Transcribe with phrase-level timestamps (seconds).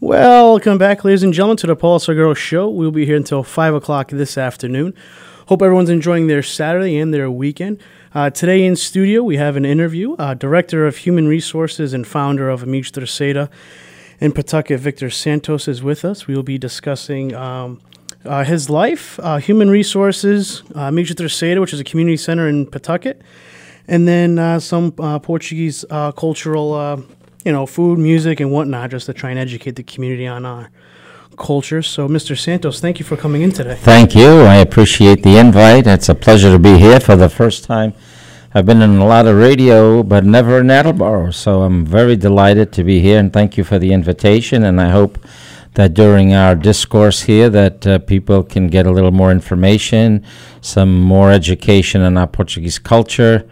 [0.00, 2.68] Welcome back, ladies and gentlemen, to the Paul Seguro Show.
[2.68, 4.92] We'll be here until 5 o'clock this afternoon.
[5.46, 7.80] Hope everyone's enjoying their Saturday and their weekend.
[8.12, 10.14] Uh, today in studio, we have an interview.
[10.14, 13.48] Uh, Director of Human Resources and founder of Amig Terceira
[14.20, 16.26] in Pawtucket, Victor Santos, is with us.
[16.26, 17.80] We will be discussing um,
[18.24, 22.66] uh, his life, uh, human resources, uh, Amig Terceira, which is a community center in
[22.66, 23.22] Pawtucket,
[23.86, 27.04] and then uh, some uh, Portuguese cultural,
[27.44, 30.70] you know, food, music, and whatnot, just to try and educate the community on our
[31.36, 31.82] culture.
[31.82, 32.38] So, Mr.
[32.38, 33.76] Santos, thank you for coming in today.
[33.76, 34.40] Thank you.
[34.42, 35.86] I appreciate the invite.
[35.86, 37.92] It's a pleasure to be here for the first time.
[38.54, 41.32] I've been in a lot of radio, but never in Attleboro.
[41.32, 44.64] So I'm very delighted to be here, and thank you for the invitation.
[44.64, 45.18] And I hope
[45.74, 50.24] that during our discourse here, that uh, people can get a little more information,
[50.60, 53.44] some more education on our Portuguese culture,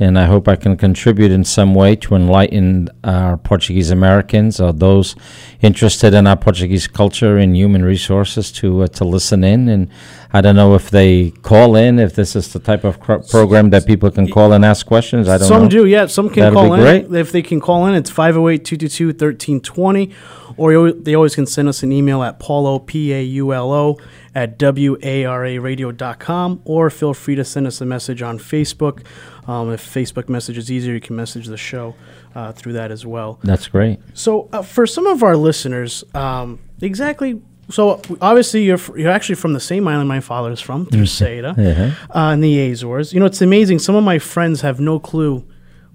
[0.00, 4.72] and I hope I can contribute in some way to enlighten our Portuguese Americans or
[4.72, 5.16] those
[5.60, 9.68] interested in our Portuguese culture and human resources to uh, to listen in.
[9.68, 9.88] And
[10.32, 13.70] I don't know if they call in, if this is the type of cr- program
[13.70, 15.28] that people can call and ask questions.
[15.28, 15.68] I don't some know.
[15.68, 16.06] do, yeah.
[16.06, 16.80] Some can That'd call be in.
[16.80, 17.20] great.
[17.20, 20.12] If they can call in, it's 508 222 1320.
[20.56, 23.96] Or they always can send us an email at paulo, P A U L O,
[24.34, 26.62] at WARAradio.com.
[26.64, 29.04] Or feel free to send us a message on Facebook.
[29.48, 31.94] Um, if Facebook message is easier, you can message the show
[32.34, 33.38] uh, through that as well.
[33.42, 33.98] That's great.
[34.14, 37.40] So, uh, for some of our listeners, um, exactly.
[37.70, 41.54] So, obviously, you're fr- you're actually from the same island my father is from, Terceira,
[41.58, 41.94] Yeah.
[42.14, 43.12] uh, in the Azores.
[43.12, 43.78] You know, it's amazing.
[43.78, 45.44] Some of my friends have no clue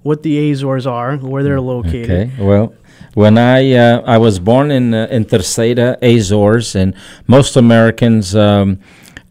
[0.01, 2.09] what the Azores are, where they're located.
[2.11, 2.31] Okay.
[2.43, 2.73] Well,
[3.13, 6.93] when I uh, I was born in uh, in Terceira, Azores, and
[7.27, 8.79] most Americans um,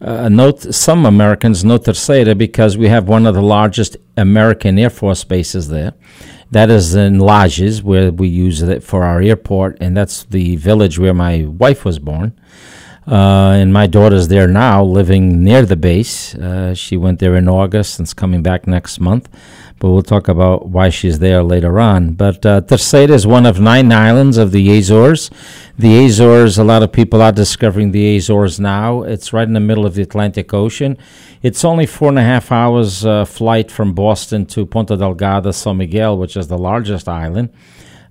[0.03, 4.89] uh, know some Americans know Terceira because we have one of the largest American Air
[4.89, 5.93] Force bases there.
[6.51, 10.99] That is in Lajes, where we use it for our airport, and that's the village
[10.99, 12.39] where my wife was born.
[13.05, 16.35] Uh, and my daughter's there now, living near the base.
[16.35, 19.29] Uh, she went there in August and is coming back next month.
[19.79, 22.13] But we'll talk about why she's there later on.
[22.13, 25.29] But uh, Terceira is one of nine islands of the Azores.
[25.77, 29.01] The Azores, a lot of people are discovering the Azores now.
[29.01, 30.97] It's right in the middle of the Atlantic Ocean.
[31.41, 35.75] It's only four and a half hours uh, flight from Boston to Ponta Delgada, San
[35.75, 37.49] Miguel, which is the largest island.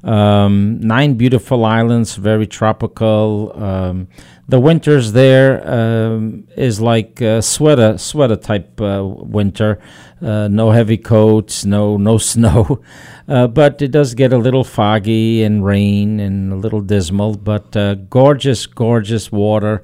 [0.05, 3.53] Um, nine beautiful islands, very tropical.
[3.55, 4.09] Um,
[4.53, 9.81] the winters there um, is like uh, sweater sweater type uh, winter.
[10.21, 12.83] Uh, no heavy coats, no no snow,
[13.27, 17.35] uh, but it does get a little foggy and rain and a little dismal.
[17.35, 19.83] But uh, gorgeous, gorgeous water.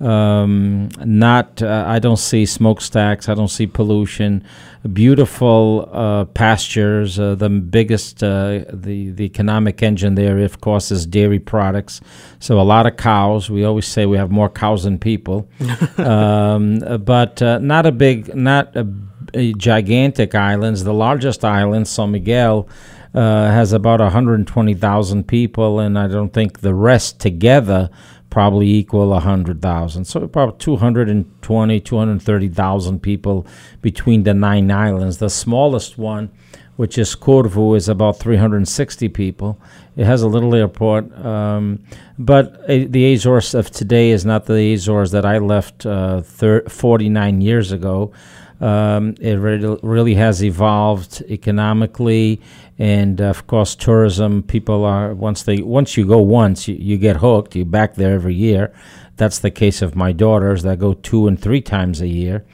[0.00, 3.28] Um, not uh, I don't see smokestacks.
[3.30, 4.44] I don't see pollution.
[4.92, 7.18] Beautiful uh, pastures.
[7.18, 12.02] Uh, the biggest uh, the the economic engine there, of course, is dairy products.
[12.40, 13.48] So a lot of cows.
[13.48, 15.48] We always say we have more cows than people,
[15.96, 18.86] um, but uh, not a big, not a,
[19.32, 20.84] a gigantic islands.
[20.84, 22.68] The largest island, San Miguel.
[23.14, 27.88] Uh, has about 120,000 people, and I don't think the rest together
[28.36, 30.04] probably equal 100,000.
[30.04, 33.46] So about 220, 230,000 people
[33.80, 35.16] between the nine islands.
[35.16, 36.28] The smallest one,
[36.76, 39.58] which is Corvo, is about 360 people.
[39.96, 41.82] It has a little airport, um,
[42.18, 47.40] but the Azores of today is not the Azores that I left uh, thir- 49
[47.40, 48.12] years ago.
[48.60, 52.40] Um, it really, really has evolved economically,
[52.78, 54.42] and of course, tourism.
[54.42, 57.54] People are once they once you go once, you, you get hooked.
[57.54, 58.72] You're back there every year.
[59.16, 62.44] That's the case of my daughters that go two and three times a year.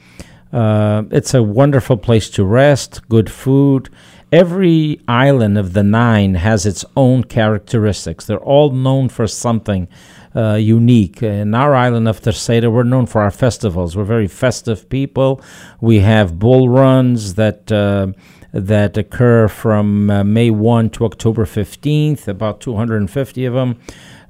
[0.51, 3.07] Uh, it's a wonderful place to rest.
[3.09, 3.89] Good food.
[4.31, 8.25] Every island of the nine has its own characteristics.
[8.25, 9.87] They're all known for something
[10.35, 11.21] uh, unique.
[11.23, 13.95] In our island of Terceira, we're known for our festivals.
[13.95, 15.41] We're very festive people.
[15.81, 18.13] We have bull runs that uh,
[18.53, 23.79] that occur from uh, May 1 to October 15th, about 250 of them.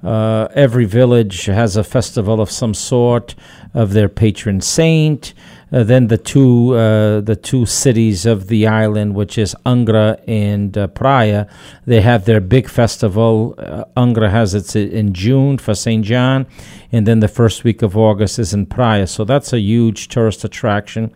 [0.02, 3.36] Uh, every village has a festival of some sort
[3.74, 5.34] of their patron saint.
[5.74, 10.78] Uh, then the two uh, the two cities of the island, which is Angra and
[10.78, 11.48] uh, Praia,
[11.88, 13.56] they have their big festival.
[13.58, 16.46] Uh, Angra has its in June for Saint John,
[16.92, 19.08] and then the first week of August is in Praia.
[19.08, 21.12] So that's a huge tourist attraction.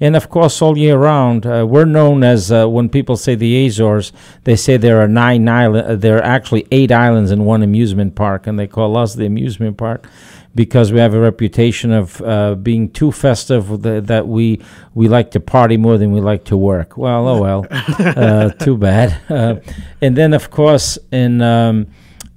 [0.00, 3.66] And of course, all year round, uh, we're known as uh, when people say the
[3.66, 4.12] Azores,
[4.44, 5.88] they say there are nine islands.
[5.88, 9.26] Uh, there are actually eight islands in one amusement park, and they call us the
[9.26, 10.08] amusement park
[10.54, 14.60] because we have a reputation of uh, being too festive th- that we
[14.94, 16.96] we like to party more than we like to work.
[16.96, 19.16] Well, oh well, uh, too bad.
[19.30, 19.60] Uh,
[20.02, 21.86] and then, of course, in um,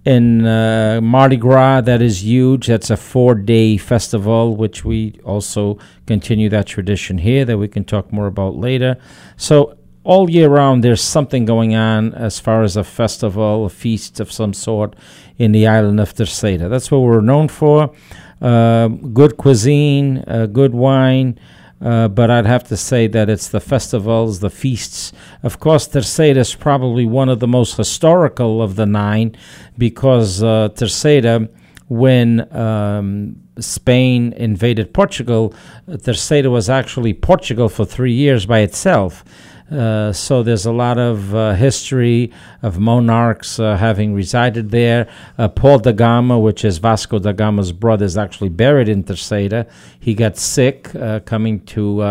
[0.06, 2.68] in uh, Mardi Gras, that is huge.
[2.68, 7.84] That's a four day festival, which we also continue that tradition here that we can
[7.84, 8.98] talk more about later.
[9.38, 14.20] So, all year round, there's something going on as far as a festival, a feast
[14.20, 14.96] of some sort
[15.38, 16.68] in the island of Terceira.
[16.70, 17.94] That's what we're known for.
[18.42, 21.40] Uh, good cuisine, uh, good wine.
[21.82, 25.12] Uh, but I'd have to say that it's the festivals, the feasts.
[25.42, 29.36] Of course, Terceira is probably one of the most historical of the nine
[29.78, 31.50] because uh, Terceira,
[31.90, 35.54] when um, Spain invaded Portugal,
[36.04, 39.26] Terceira was actually Portugal for three years by itself.
[39.74, 42.32] Uh, so there's a lot of uh, history
[42.62, 45.10] of monarchs uh, having resided there.
[45.38, 49.66] Uh, Paul da Gama, which is Vasco da Gama's brother, is actually buried in Terceira.
[50.00, 52.04] He got sick uh, coming to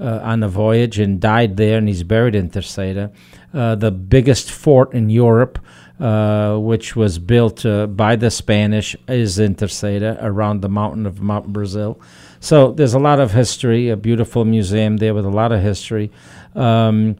[0.00, 3.10] on a voyage and died there, and he's buried in Terceira.
[3.52, 5.58] the biggest fort in Europe.
[5.98, 7.64] Which was built
[7.96, 12.00] by the Spanish, is in Terceira, around the mountain of Mount Brazil.
[12.42, 16.10] So there's a lot of history, a beautiful museum there with a lot of history
[16.54, 17.16] um,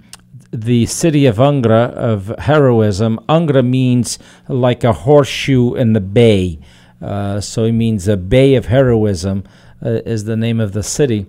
[0.50, 3.18] the city of Angra of heroism.
[3.28, 6.58] Angra means like a horseshoe in the bay.
[7.00, 9.44] Uh, so it means a bay of heroism
[9.84, 11.26] uh, is the name of the city.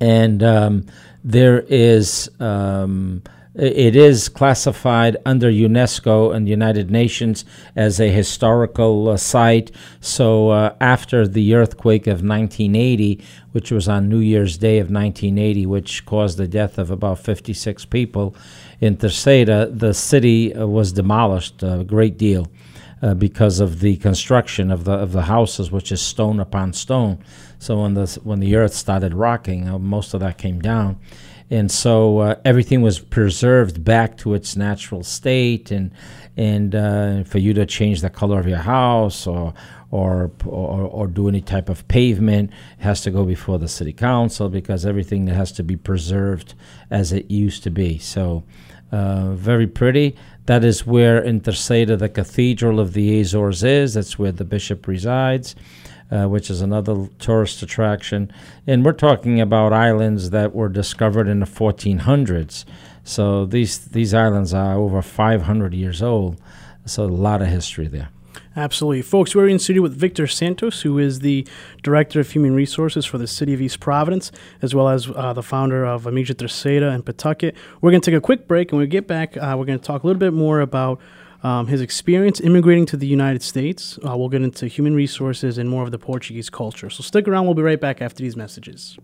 [0.00, 0.86] And um,
[1.24, 3.22] there is um,
[3.58, 7.44] it is classified under UNESCO and the United Nations
[7.74, 9.72] as a historical uh, site.
[10.00, 13.20] So, uh, after the earthquake of 1980,
[13.52, 17.84] which was on New Year's Day of 1980, which caused the death of about 56
[17.86, 18.36] people
[18.80, 22.48] in Terceira, the city uh, was demolished a great deal.
[23.00, 27.16] Uh, because of the construction of the of the houses, which is stone upon stone,
[27.60, 30.98] so when the when the earth started rocking, uh, most of that came down,
[31.50, 35.90] and so uh, everything was preserved back to its natural state and
[36.36, 39.54] and uh, for you to change the color of your house or,
[39.90, 44.48] or or or do any type of pavement has to go before the city council
[44.48, 46.54] because everything has to be preserved
[46.90, 47.98] as it used to be.
[47.98, 48.44] So
[48.92, 50.16] uh, very pretty.
[50.46, 53.94] That is where in Terceira the cathedral of the Azores is.
[53.94, 55.54] That's where the bishop resides
[56.10, 58.32] uh, which is another tourist attraction.
[58.66, 62.64] And we're talking about islands that were discovered in the 1400s.
[63.04, 66.40] So these these islands are over 500 years old.
[66.84, 68.08] So a lot of history there.
[68.56, 69.02] Absolutely.
[69.02, 71.46] Folks, we're in studio with Victor Santos, who is the
[71.82, 74.32] Director of Human Resources for the City of East Providence,
[74.62, 77.54] as well as uh, the founder of Amiga Terceira in Pawtucket.
[77.80, 79.78] We're going to take a quick break, and when we get back, uh, we're going
[79.78, 81.00] to talk a little bit more about
[81.42, 83.98] um, his experience immigrating to the United States.
[84.06, 86.90] Uh, we'll get into human resources and more of the Portuguese culture.
[86.90, 87.46] So stick around.
[87.46, 88.98] We'll be right back after these messages.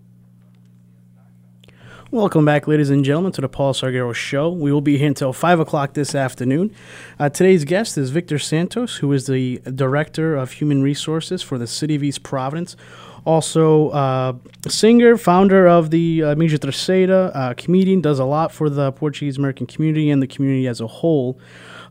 [2.11, 4.49] Welcome back, ladies and gentlemen, to the Paul Sargero Show.
[4.49, 6.73] We will be here until 5 o'clock this afternoon.
[7.19, 11.67] Uh, today's guest is Victor Santos, who is the Director of Human Resources for the
[11.67, 12.77] City of East Providence.
[13.25, 14.35] Also, uh,
[14.69, 19.39] singer, founder of the uh, Mídia Terceira, uh, comedian, does a lot for the Portuguese
[19.39, 21.41] American community and the community as a whole.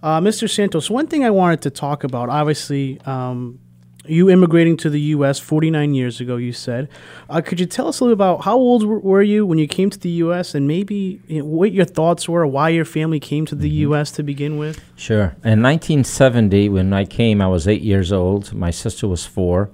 [0.03, 0.53] Uh, Mr.
[0.53, 3.59] Santos, one thing I wanted to talk about, obviously, um,
[4.05, 5.39] you immigrating to the U.S.
[5.39, 6.89] 49 years ago, you said.
[7.29, 9.89] Uh, could you tell us a little about how old were you when you came
[9.89, 10.55] to the U.S.
[10.55, 13.93] and maybe you know, what your thoughts were, why your family came to the mm-hmm.
[13.93, 14.11] U.S.
[14.11, 14.83] to begin with?
[14.97, 15.37] Sure.
[15.45, 18.53] In 1970, when I came, I was eight years old.
[18.53, 19.71] My sister was four.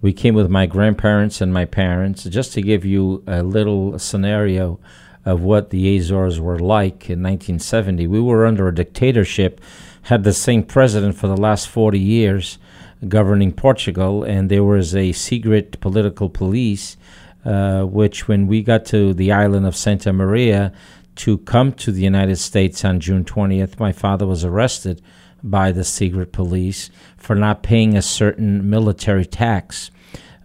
[0.00, 2.22] We came with my grandparents and my parents.
[2.22, 4.78] Just to give you a little scenario,
[5.24, 8.06] of what the Azores were like in 1970.
[8.06, 9.60] We were under a dictatorship,
[10.02, 12.58] had the same president for the last 40 years
[13.08, 16.96] governing Portugal, and there was a secret political police,
[17.44, 20.72] uh, which, when we got to the island of Santa Maria
[21.16, 25.02] to come to the United States on June 20th, my father was arrested
[25.42, 29.90] by the secret police for not paying a certain military tax.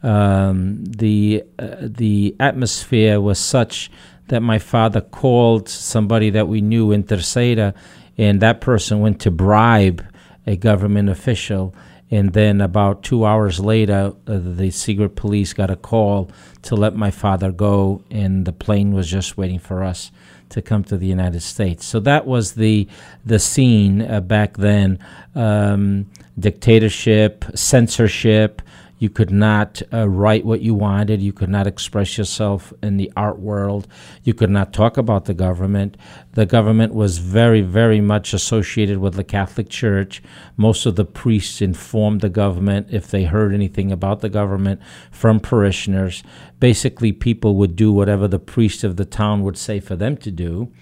[0.04, 3.92] Um, the uh, the atmosphere was such
[4.30, 7.74] that my father called somebody that we knew in Terceira,
[8.18, 10.06] and that person went to bribe
[10.48, 11.76] a government official.
[12.12, 16.32] And then about two hours later, uh, the secret police got a call
[16.64, 20.12] to let my father go, and the plane was just waiting for us
[20.50, 21.86] to come to the United States.
[21.86, 22.88] So that was the
[23.24, 24.98] the scene uh, back then:
[25.36, 26.10] um,
[26.40, 28.62] dictatorship, censorship,
[29.00, 31.22] you could not uh, write what you wanted.
[31.22, 33.88] You could not express yourself in the art world.
[34.24, 35.96] You could not talk about the government.
[36.34, 40.22] The government was very, very much associated with the Catholic Church.
[40.58, 45.40] Most of the priests informed the government if they heard anything about the government from
[45.40, 46.22] parishioners.
[46.60, 50.30] Basically, people would do whatever the priest of the town would say for them to
[50.30, 50.74] do.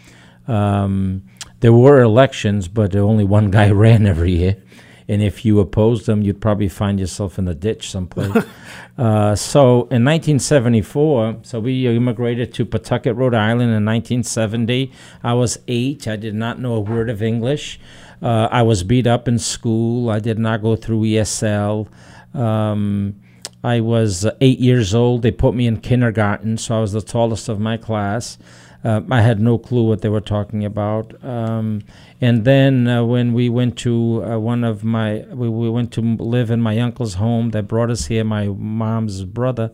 [0.48, 1.24] Um,
[1.60, 4.58] there were elections, but only one guy ran every year
[5.08, 8.36] and if you opposed them, you'd probably find yourself in a ditch someplace.
[8.98, 14.92] uh, so in 1974, so we immigrated to Pawtucket, Rhode Island in 1970.
[15.24, 16.08] I was eight.
[16.08, 17.80] I did not know a word of English.
[18.22, 20.10] Uh, I was beat up in school.
[20.10, 21.88] I did not go through ESL.
[22.34, 23.16] Um,
[23.64, 25.22] I was eight years old.
[25.22, 28.38] They put me in kindergarten, so I was the tallest of my class.
[28.84, 31.24] Uh, I had no clue what they were talking about.
[31.24, 31.84] Um,
[32.22, 36.02] and then uh, when we went to uh, one of my, we, we went to
[36.02, 39.72] live in my uncle's home that brought us here, my mom's brother.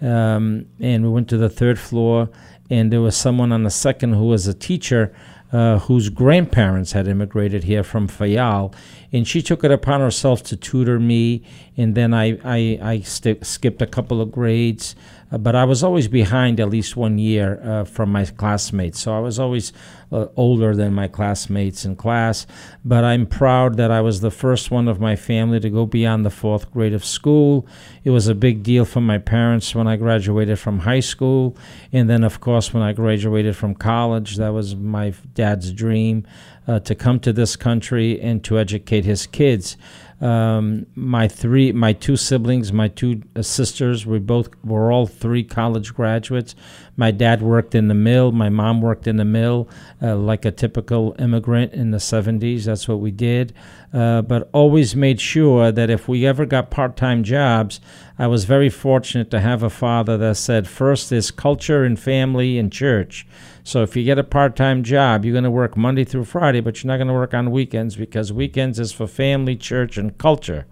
[0.00, 2.28] Um, and we went to the third floor,
[2.70, 5.14] and there was someone on the second who was a teacher
[5.52, 8.74] uh, whose grandparents had immigrated here from Fayal,
[9.12, 11.42] and she took it upon herself to tutor me.
[11.76, 14.94] And then I I, I st- skipped a couple of grades,
[15.30, 19.00] uh, but I was always behind at least one year uh, from my classmates.
[19.00, 19.72] So I was always
[20.12, 22.46] uh, older than my classmates in class.
[22.84, 26.24] But I'm proud that I was the first one of my family to go beyond
[26.24, 27.66] the fourth grade of school.
[28.04, 31.56] It was a big deal for my parents when I graduated from high school.
[31.92, 36.26] And then, of course, when I graduated from college, that was my dad's dream
[36.66, 39.76] uh, to come to this country and to educate his kids.
[40.18, 45.44] Um, my three, my two siblings, my two uh, sisters, we both were all three
[45.44, 46.54] college graduates.
[46.96, 48.32] My dad worked in the mill.
[48.32, 49.68] My mom worked in the mill,
[50.00, 52.64] uh, like a typical immigrant in the '70s.
[52.64, 53.52] That's what we did.
[53.92, 57.80] Uh, but always made sure that if we ever got part-time jobs,
[58.18, 62.58] I was very fortunate to have a father that said, first is culture and family
[62.58, 63.26] and church.
[63.66, 66.80] So if you get a part-time job, you're going to work Monday through Friday, but
[66.84, 70.66] you're not going to work on weekends because weekends is for family, church, and culture.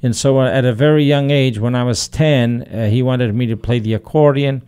[0.00, 3.34] And so uh, at a very young age, when I was 10, uh, he wanted
[3.34, 4.62] me to play the accordion.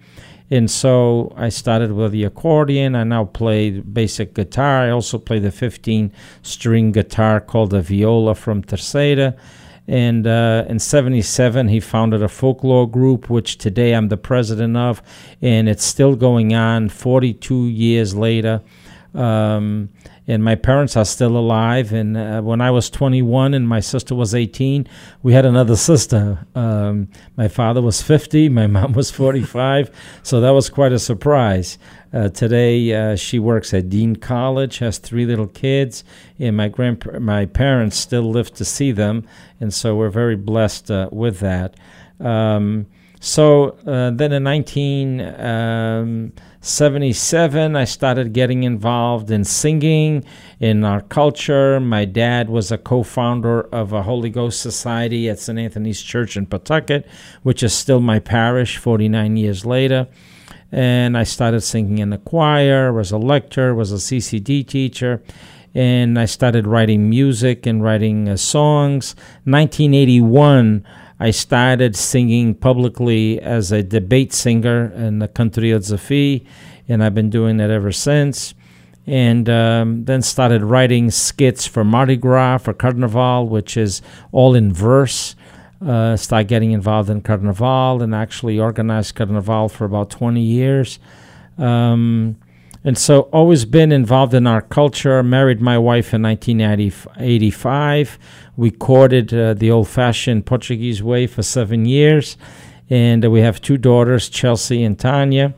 [0.51, 2.97] And so I started with the accordion.
[2.97, 4.83] I now play basic guitar.
[4.83, 9.37] I also play the 15 string guitar called the viola from Terceira.
[9.89, 15.03] And uh, in 77, he founded a folklore group, which today I'm the president of,
[15.41, 18.61] and it's still going on 42 years later.
[19.15, 19.89] Um,
[20.29, 21.93] and my parents are still alive.
[21.93, 24.87] And uh, when I was 21 and my sister was 18,
[25.23, 26.47] we had another sister.
[26.55, 29.91] Um, my father was 50, my mom was 45,
[30.23, 31.79] so that was quite a surprise.
[32.13, 36.05] Uh, today, uh, she works at Dean College, has three little kids,
[36.39, 39.27] and my grandpa- my parents still live to see them,
[39.61, 41.77] and so we're very blessed uh, with that.
[42.21, 42.87] Um,
[43.21, 45.21] so uh, then in 19.
[45.21, 46.33] um,
[47.77, 50.25] I started getting involved in singing
[50.61, 51.81] in our culture.
[51.81, 55.59] My dad was a co founder of a Holy Ghost Society at St.
[55.59, 57.07] Anthony's Church in Pawtucket,
[57.43, 60.09] which is still my parish 49 years later
[60.71, 65.23] and I started singing in the choir, was a lecturer, was a CCD teacher,
[65.75, 69.15] and I started writing music and writing uh, songs.
[69.45, 70.85] 1981,
[71.21, 76.47] I started singing publicly as a debate singer in the country of Zafi,
[76.89, 78.55] and I've been doing that ever since.
[79.07, 84.73] And um, then started writing skits for Mardi Gras, for Carnival, which is all in
[84.73, 85.35] verse
[85.85, 90.99] uh, start getting involved in Carnival and actually organized Carnival for about 20 years.
[91.57, 92.37] Um,
[92.89, 95.23] and so always been involved in our culture.
[95.23, 98.19] Married my wife in 1985.
[98.57, 102.39] We courted uh, the old-fashioned Portuguese way for seven years,
[102.89, 105.53] and uh, we have two daughters, Chelsea and Tanya.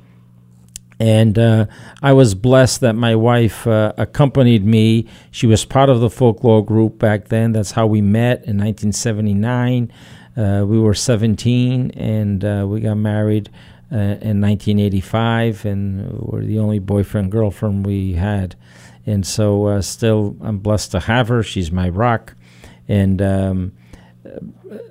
[0.99, 1.67] And uh,
[2.03, 5.07] I was blessed that my wife uh, accompanied me.
[5.31, 7.53] She was part of the folklore group back then.
[7.53, 9.93] That's how we met in 1979.
[10.37, 13.51] Uh, we were 17 and uh, we got married
[13.93, 18.57] uh, in 1985, and we're the only boyfriend girlfriend we had.
[19.07, 21.43] And so, uh, still, I'm blessed to have her.
[21.43, 22.35] She's my rock.
[22.87, 23.73] And um,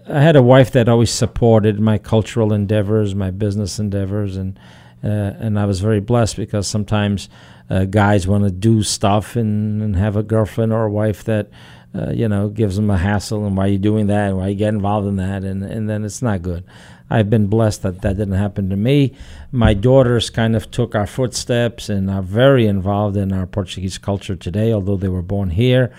[0.07, 4.59] I had a wife that always supported my cultural endeavors, my business endeavors, and
[5.01, 5.07] uh,
[5.39, 7.29] and I was very blessed because sometimes
[7.69, 11.49] uh, guys want to do stuff and, and, have a girlfriend or a wife that
[11.95, 14.47] uh, you know gives them a hassle and why are you doing that and why
[14.47, 16.63] you get involved in that and and then it's not good.
[17.09, 19.15] I've been blessed that that didn't happen to me.
[19.51, 24.35] My daughters kind of took our footsteps and are very involved in our Portuguese culture
[24.35, 25.91] today, although they were born here.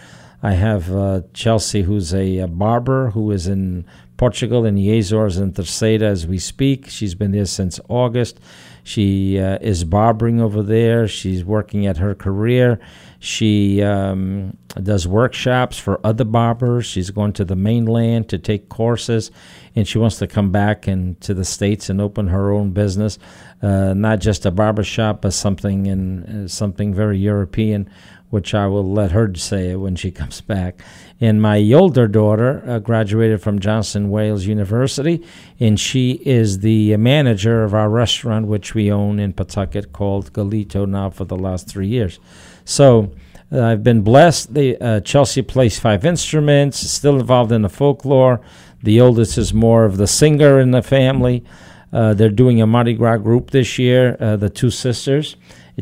[0.42, 3.84] I have uh, Chelsea, who's a, a, barber who is in
[4.16, 6.88] Portugal in the Azores and Terceira as we speak.
[6.88, 8.40] She's been there since August.
[8.84, 11.06] She uh, is barbering over there.
[11.08, 12.80] She's working at her career.
[13.18, 16.86] She um, does workshops for other barbers.
[16.86, 19.30] She's going to the mainland to take courses,
[19.76, 23.18] and she wants to come back and to the states and open her own business,
[23.60, 27.90] uh, not just a barber shop, but something in uh, something very European
[28.30, 30.80] which I will let her say it when she comes back.
[31.20, 35.22] And my older daughter uh, graduated from Johnson Wales University,
[35.58, 40.88] and she is the manager of our restaurant, which we own in Pawtucket, called Galito
[40.88, 42.18] now for the last three years.
[42.64, 43.12] So
[43.52, 44.54] uh, I've been blessed.
[44.54, 48.40] The uh, Chelsea plays five instruments, still involved in the folklore.
[48.82, 51.44] The oldest is more of the singer in the family.
[51.92, 55.36] Uh, they're doing a Mardi Gras group this year, uh, the two sisters.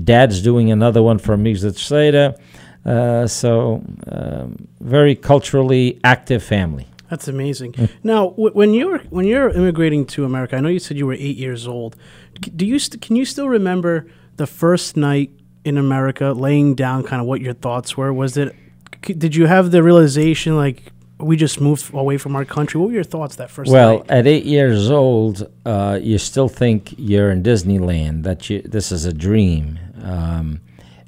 [0.05, 2.39] Dad's doing another one for Music Seda.
[2.85, 6.87] Uh, so, um, very culturally active family.
[7.11, 7.73] That's amazing.
[7.73, 7.91] Mm.
[8.03, 11.15] Now, w- when you're when you're immigrating to America, I know you said you were
[11.15, 11.97] eight years old.
[12.41, 15.31] Do you st- can you still remember the first night
[15.65, 18.13] in America, laying down kind of what your thoughts were?
[18.13, 18.55] Was it
[19.03, 22.81] did you have the realization like we just moved away from our country?
[22.81, 24.11] What were your thoughts that first well, night?
[24.11, 28.23] at eight years old, uh, you still think you're in Disneyland.
[28.25, 29.79] That you this is a dream.
[30.03, 30.61] Um,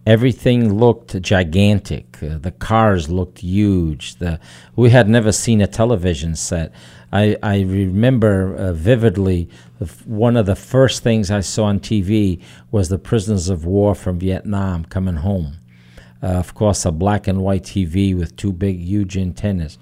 [0.07, 2.19] everything looked gigantic.
[2.23, 4.17] Uh, the cars looked huge.
[4.17, 4.41] The
[4.77, 6.73] we had never seen a television set.
[7.13, 9.49] I I remember uh, vividly
[10.05, 14.19] one of the first things I saw on TV was the prisoners of war from
[14.19, 15.57] Vietnam coming home.
[16.23, 19.79] Uh, of course, a black and white TV with two big, huge antennas.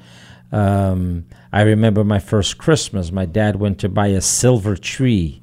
[0.52, 3.10] Um, I remember my first Christmas.
[3.10, 5.42] My dad went to buy a silver tree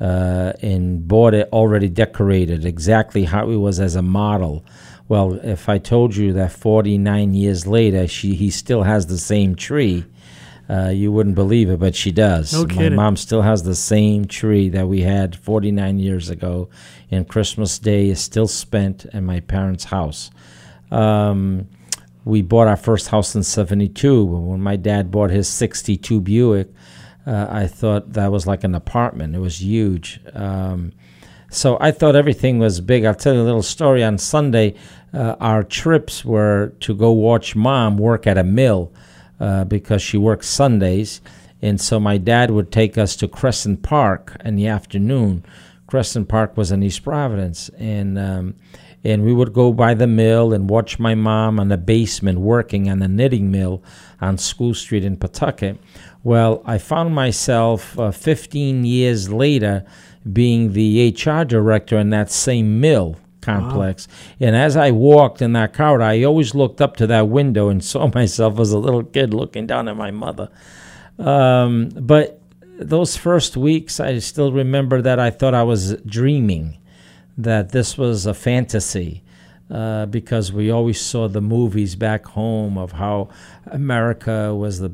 [0.00, 4.64] uh, and bought it already decorated, exactly how it was as a model.
[5.08, 9.56] Well, if I told you that 49 years later, she he still has the same
[9.56, 10.04] tree,
[10.70, 12.52] uh, you wouldn't believe it, but she does.
[12.52, 12.94] No kidding.
[12.94, 16.68] My mom still has the same tree that we had 49 years ago,
[17.10, 20.30] and Christmas Day is still spent in my parents' house.
[20.92, 21.66] Um,
[22.24, 24.24] we bought our first house in 72.
[24.24, 26.68] When my dad bought his 62 Buick,
[27.26, 29.34] uh, I thought that was like an apartment.
[29.34, 30.20] It was huge.
[30.34, 30.92] Um,
[31.50, 33.04] so I thought everything was big.
[33.04, 34.04] I'll tell you a little story.
[34.04, 34.74] On Sunday,
[35.12, 38.92] uh, our trips were to go watch mom work at a mill
[39.40, 41.20] uh, because she works Sundays.
[41.60, 45.44] And so my dad would take us to Crescent Park in the afternoon.
[45.86, 47.68] Crescent Park was in East Providence.
[47.70, 48.54] And, um,
[49.02, 52.88] and we would go by the mill and watch my mom in the basement working
[52.88, 53.82] on the knitting mill
[54.20, 55.78] on School Street in Pawtucket.
[56.22, 59.84] Well, I found myself uh, 15 years later
[60.30, 64.06] being the HR director in that same mill complex.
[64.06, 64.48] Wow.
[64.48, 67.82] And as I walked in that car, I always looked up to that window and
[67.92, 70.50] saw myself as a little kid looking down at my mother.
[71.18, 72.40] Um, but
[72.78, 76.78] those first weeks, I still remember that I thought I was dreaming,
[77.36, 79.22] that this was a fantasy.
[79.70, 83.28] Uh, because we always saw the movies back home of how
[83.66, 84.90] America was the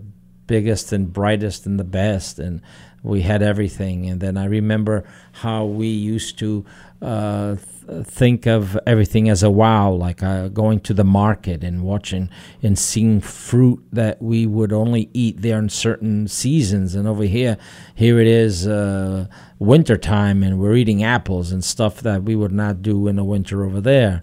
[0.46, 2.60] biggest and brightest and the best, and
[3.02, 4.06] we had everything.
[4.06, 6.64] And then I remember how we used to
[7.00, 7.56] uh,
[8.02, 12.28] think of everything as a wow, like uh, going to the market and watching
[12.62, 16.94] and seeing fruit that we would only eat there in certain seasons.
[16.94, 17.58] And over here,
[17.94, 19.26] here it is uh,
[19.58, 23.64] wintertime, and we're eating apples and stuff that we would not do in the winter
[23.64, 24.22] over there.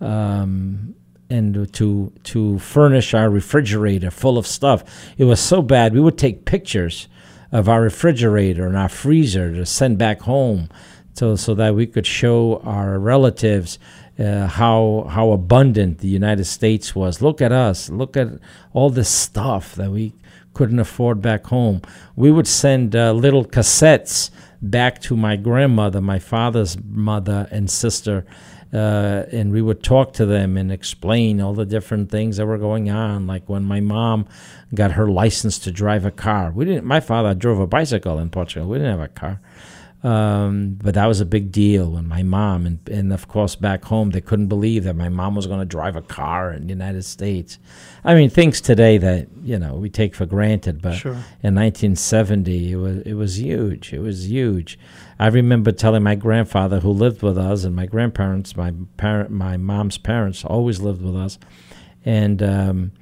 [0.00, 0.94] Um,
[1.30, 4.84] and to to furnish our refrigerator full of stuff,
[5.16, 5.94] it was so bad.
[5.94, 7.08] We would take pictures
[7.52, 10.68] of our refrigerator and our freezer to send back home
[11.14, 13.78] so so that we could show our relatives
[14.18, 17.22] uh, how how abundant the United States was.
[17.22, 17.88] Look at us.
[17.88, 18.28] Look at
[18.72, 20.12] all this stuff that we
[20.54, 21.82] couldn't afford back home.
[22.16, 24.30] We would send uh, little cassettes
[24.62, 28.26] back to my grandmother, my father's mother and sister,
[28.72, 32.58] uh, and we would talk to them and explain all the different things that were
[32.58, 33.26] going on.
[33.26, 34.26] Like when my mom
[34.74, 36.84] got her license to drive a car, we didn't.
[36.84, 38.68] My father drove a bicycle in Portugal.
[38.68, 39.40] We didn't have a car.
[40.02, 43.84] Um, but that was a big deal when my mom and, and of course back
[43.84, 46.70] home they couldn't believe that my mom was going to drive a car in the
[46.70, 47.58] United States.
[48.02, 51.12] I mean things today that you know we take for granted, but sure.
[51.42, 53.92] in 1970 it was it was huge.
[53.92, 54.78] It was huge.
[55.18, 59.58] I remember telling my grandfather who lived with us and my grandparents, my parent, my
[59.58, 61.38] mom's parents always lived with us,
[62.06, 62.92] and um,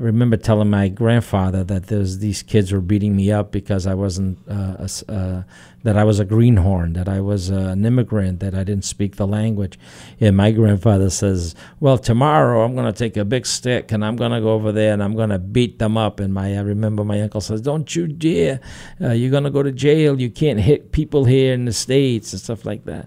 [0.00, 4.38] I remember telling my grandfather that these kids were beating me up because I wasn't
[4.48, 5.42] uh, a, uh,
[5.82, 9.16] that I was a greenhorn, that I was uh, an immigrant, that I didn't speak
[9.16, 9.78] the language.
[10.18, 14.16] And my grandfather says, "Well, tomorrow I'm going to take a big stick and I'm
[14.16, 16.60] going to go over there and I'm going to beat them up." And my I
[16.60, 18.60] remember my uncle says, "Don't you dare!
[19.02, 20.18] Uh, you're going to go to jail.
[20.18, 23.06] You can't hit people here in the states and stuff like that."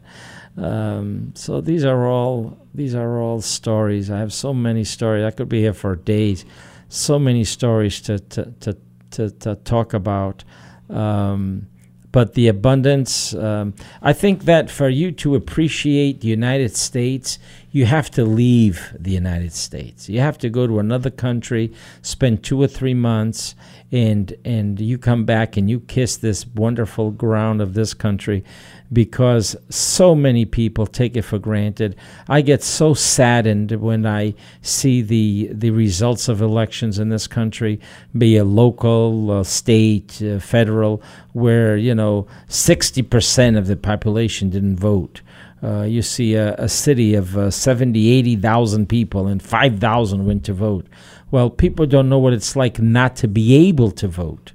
[0.58, 4.12] Um, so these are all these are all stories.
[4.12, 5.26] I have so many stories.
[5.26, 6.46] I could be here for days
[6.94, 8.78] so many stories to to to
[9.12, 10.44] to, to talk about.
[10.90, 11.68] Um,
[12.12, 17.40] but the abundance, um, I think that for you to appreciate the United States,
[17.72, 20.08] you have to leave the United States.
[20.08, 23.56] You have to go to another country, spend two or three months,
[23.94, 28.44] and and you come back and you kiss this wonderful ground of this country
[28.92, 31.96] because so many people take it for granted.
[32.28, 37.80] I get so saddened when I see the the results of elections in this country,
[38.18, 41.04] be it local, uh, state, uh, federal,
[41.34, 45.22] where you know sixty percent of the population didn't vote.
[45.62, 50.52] Uh, you see a, a city of uh, 70, 80,000 people and 5,000 went to
[50.54, 50.86] vote.
[51.34, 54.52] Well, people don't know what it's like not to be able to vote.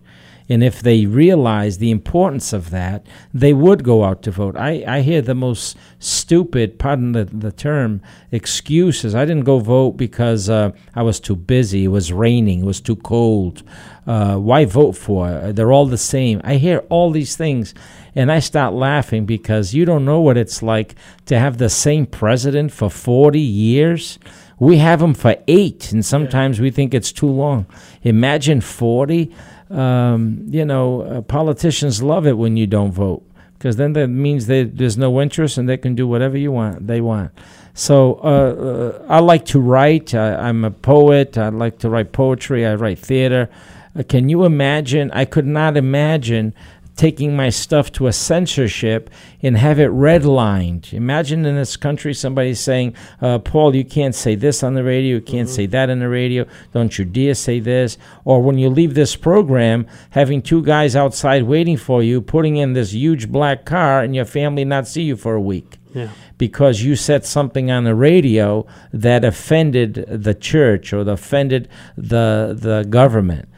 [0.48, 4.56] And if they realize the importance of that, they would go out to vote.
[4.56, 9.12] I, I hear the most stupid, pardon the, the term, excuses.
[9.12, 11.86] I didn't go vote because uh, I was too busy.
[11.86, 12.60] It was raining.
[12.60, 13.64] It was too cold.
[14.06, 15.52] Uh, why vote for?
[15.52, 16.40] They're all the same.
[16.44, 17.74] I hear all these things.
[18.14, 20.94] And I start laughing because you don't know what it's like
[21.26, 24.20] to have the same president for 40 years.
[24.58, 26.64] We have them for eight, and sometimes yeah.
[26.64, 27.66] we think it's too long.
[28.02, 29.32] Imagine 40.
[29.70, 33.22] Um, you know, uh, politicians love it when you don't vote
[33.58, 37.00] because then that means there's no interest and they can do whatever you want they
[37.00, 37.32] want.
[37.74, 40.14] So uh, uh, I like to write.
[40.14, 41.36] I, am a poet.
[41.36, 42.64] I like to write poetry.
[42.64, 43.50] I write theater.
[43.98, 45.10] Uh, can you imagine?
[45.12, 46.54] I could not imagine
[46.98, 49.08] taking my stuff to a censorship
[49.40, 50.92] and have it redlined.
[50.92, 55.14] Imagine in this country somebody saying, uh, Paul, you can't say this on the radio,
[55.14, 55.54] you can't mm-hmm.
[55.54, 57.98] say that on the radio, don't you dare say this.
[58.24, 62.72] Or when you leave this program, having two guys outside waiting for you, putting in
[62.72, 65.78] this huge black car, and your family not see you for a week.
[65.94, 66.10] Yeah.
[66.36, 72.84] Because you said something on the radio that offended the church or offended the the
[72.88, 73.48] government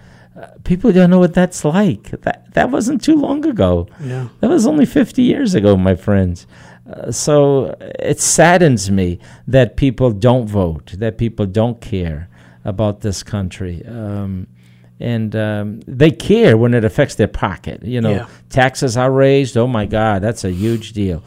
[0.65, 2.11] people don't know what that's like.
[2.23, 3.89] That that wasn't too long ago.
[4.01, 4.29] Yeah.
[4.41, 6.47] That was only 50 years ago, my friends.
[6.91, 12.29] Uh, so it saddens me that people don't vote, that people don't care
[12.65, 13.85] about this country.
[13.87, 14.47] Um,
[14.99, 17.83] and um, they care when it affects their pocket.
[17.83, 18.29] You know, yeah.
[18.51, 19.57] taxes are raised.
[19.57, 21.23] Oh my God, that's a huge deal.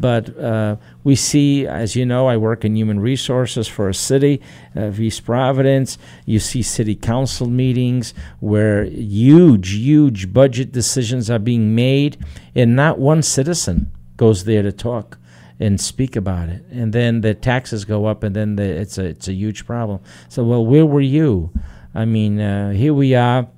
[0.00, 4.40] But uh, we see, as you know, I work in human resources for a city,
[4.76, 5.98] uh, East Providence.
[6.24, 12.18] You see city council meetings where huge, huge budget decisions are being made,
[12.54, 15.18] and not one citizen goes there to talk
[15.58, 16.64] and speak about it.
[16.70, 20.00] And then the taxes go up, and then the, it's a it's a huge problem.
[20.28, 21.50] So, well, where were you?
[21.94, 23.48] I mean, uh, here we are.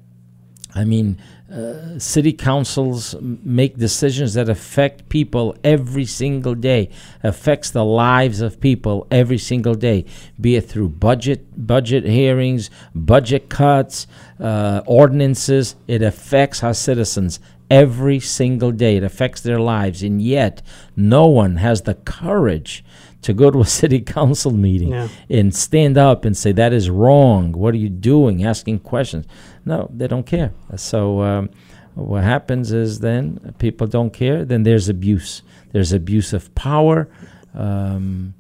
[0.75, 1.19] I mean,
[1.53, 6.91] uh, city councils make decisions that affect people every single day
[7.23, 10.05] affects the lives of people every single day
[10.39, 14.07] be it through budget budget hearings budget cuts
[14.41, 15.77] uh, ordinances.
[15.87, 18.97] It affects our citizens every single day.
[18.97, 20.03] It affects their lives.
[20.03, 20.63] And yet
[20.97, 22.85] no one has the courage
[23.23, 25.09] to go to a city council meeting yeah.
[25.29, 29.27] and stand up and say that is wrong what are you doing asking questions
[29.69, 30.53] no, they don't care.
[30.77, 31.51] So um,
[31.95, 34.45] what happens is then people don't care.
[34.45, 35.43] Then there's abuse.
[35.73, 37.09] There's abuse of power.
[37.55, 38.33] Um,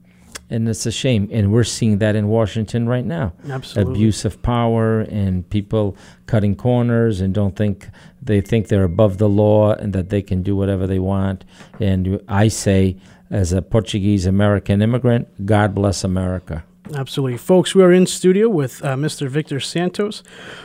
[0.50, 1.28] and it's a shame.
[1.30, 3.34] And we're seeing that in Washington right now.
[3.46, 3.92] Absolutely.
[3.92, 7.86] Abuse of power and people cutting corners and don't think
[8.22, 11.44] they think they're above the law and that they can do whatever they want.
[11.78, 12.96] And I say,
[13.30, 16.64] as a Portuguese American immigrant, God bless America.
[16.94, 17.36] Absolutely.
[17.36, 19.28] Folks, we are in studio with uh, Mr.
[19.28, 20.22] Victor Santos,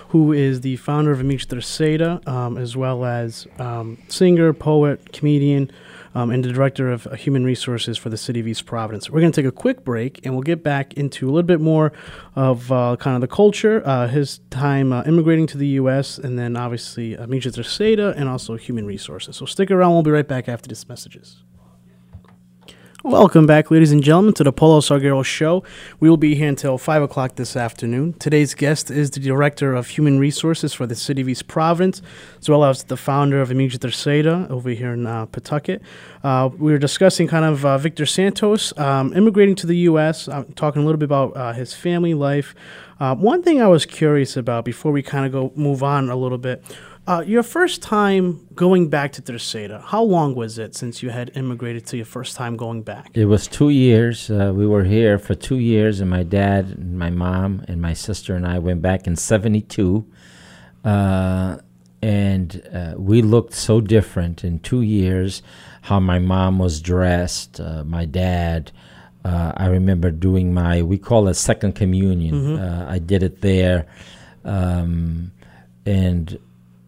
[0.10, 5.69] who is the founder of Amigos Terceira, um, as well as um, singer, poet, comedian,
[6.15, 9.10] um, and the director of uh, human resources for the city of East Providence.
[9.10, 11.60] We're going to take a quick break, and we'll get back into a little bit
[11.60, 11.91] more
[12.36, 16.39] of uh, kind of the culture, uh, his time uh, immigrating to the U.S., and
[16.39, 19.36] then obviously Amigos Terceira, and also human resources.
[19.36, 19.93] So stick around.
[19.93, 21.43] We'll be right back after these messages.
[23.06, 25.62] Welcome back, ladies and gentlemen, to the Polo Salguero Show.
[26.00, 28.13] We will be here until 5 o'clock this afternoon.
[28.13, 32.02] Today's guest is the Director of Human Resources for the City of East Providence,
[32.39, 35.82] as well as the founder of Amigos Terceira over here in uh, Pawtucket.
[36.24, 40.46] Uh, we were discussing kind of uh, Victor Santos um, immigrating to the U.S., uh,
[40.56, 42.56] talking a little bit about uh, his family life.
[43.02, 46.16] Uh, one thing I was curious about before we kind of go move on a
[46.16, 46.63] little bit
[47.06, 51.32] uh, your first time going back to Terceira, how long was it since you had
[51.36, 53.10] immigrated to your first time going back?
[53.13, 54.30] It was two years.
[54.30, 57.94] Uh, we were here for two years, and my dad, and my mom, and my
[57.94, 60.06] sister and I went back in 72.
[60.86, 61.58] Uh,
[62.02, 65.42] and uh, we looked so different in two years
[65.82, 68.72] how my mom was dressed, uh, my dad.
[69.26, 72.36] Uh, I remember doing my, we call it second communion.
[72.36, 72.89] Mm-hmm.
[72.89, 73.88] I did it there.
[74.46, 75.32] Um,
[75.86, 76.39] and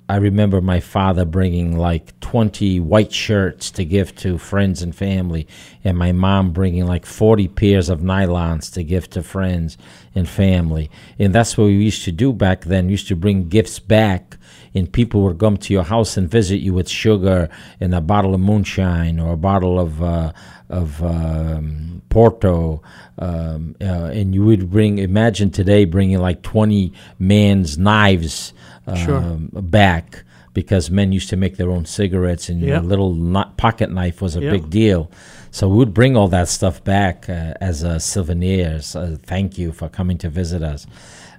[0.08, 5.48] I remember my father bringing like 20 white shirts to give to friends and family,
[5.84, 9.80] and my mom bringing like 40 pairs of nylons to give to friends
[10.14, 10.92] and family.
[11.18, 12.86] And that's what we used to do back then.
[12.86, 14.38] We used to bring gifts back,
[14.76, 18.36] and people would come to your house and visit you with sugar and a bottle
[18.36, 20.04] of moonshine or a bottle of.
[20.04, 20.34] Uh,
[20.68, 22.82] of um, Porto,
[23.20, 24.98] um, uh, and you would bring.
[24.98, 28.52] Imagine today bringing like twenty man's knives
[28.96, 29.18] Sure.
[29.18, 32.80] um, back because men used to make their own cigarettes, and Yeah.
[32.80, 34.52] a little not, pocket knife was a Yeah.
[34.52, 35.10] big deal.
[35.52, 38.80] So we would bring all that stuff back uh, as a souvenir.
[38.96, 40.86] a thank you for coming to visit us.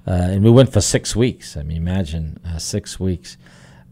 [0.06, 1.56] Uh, and we went for six weeks.
[1.56, 3.36] I mean, imagine uh, six weeks.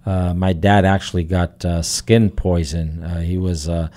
[0.05, 3.03] Uh, my dad actually got uh, skin poison.
[3.03, 3.89] Uh, he was uh,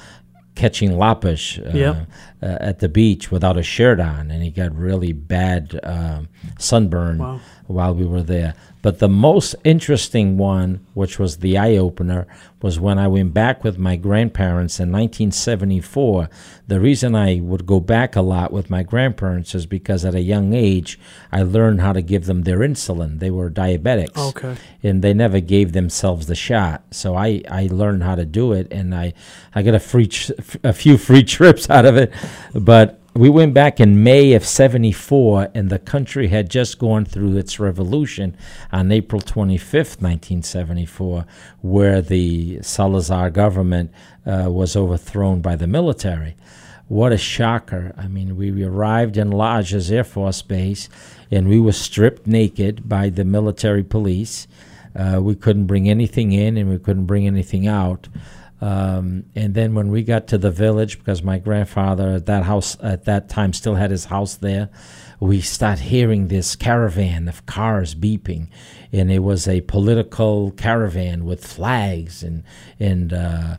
[0.55, 2.05] catching lapish uh, Yeah.
[2.41, 7.17] uh, at the beach without a shirt on, and he got really bad um, sunburn
[7.19, 7.39] Wow.
[7.67, 8.53] While we were there.
[8.81, 12.25] But the most interesting one, which was the eye opener,
[12.61, 16.29] was when I went back with my grandparents in 1974.
[16.67, 20.21] The reason I would go back a lot with my grandparents is because at a
[20.21, 20.99] young age,
[21.31, 23.19] I learned how to give them their insulin.
[23.19, 24.55] They were diabetics Okay.
[24.83, 26.83] and they never gave themselves the shot.
[26.91, 29.13] So I, I learned how to do it, and I,
[29.53, 32.13] I got a free tr- a few free trips out of it.
[32.53, 37.35] But we went back in May of '74, and the country had just gone through
[37.37, 38.37] its revolution
[38.71, 41.25] on April 25th, 1974,
[41.61, 43.91] where the Salazar government
[44.25, 46.35] uh, was overthrown by the military.
[46.87, 47.93] What a shocker.
[47.97, 50.87] I mean, we arrived in Lajes Air Force Base
[51.29, 54.47] and we were stripped naked by the military police.
[54.95, 58.07] Uh, we couldn't bring anything in and we couldn't bring anything out.
[58.59, 62.77] Um, and then when we got to the village, because my grandfather at that house
[62.81, 64.69] at that time still had his house there,
[65.19, 68.47] we start hearing this caravan of cars beeping,
[68.91, 72.43] and it was a political caravan with flags and
[72.79, 73.57] and uh,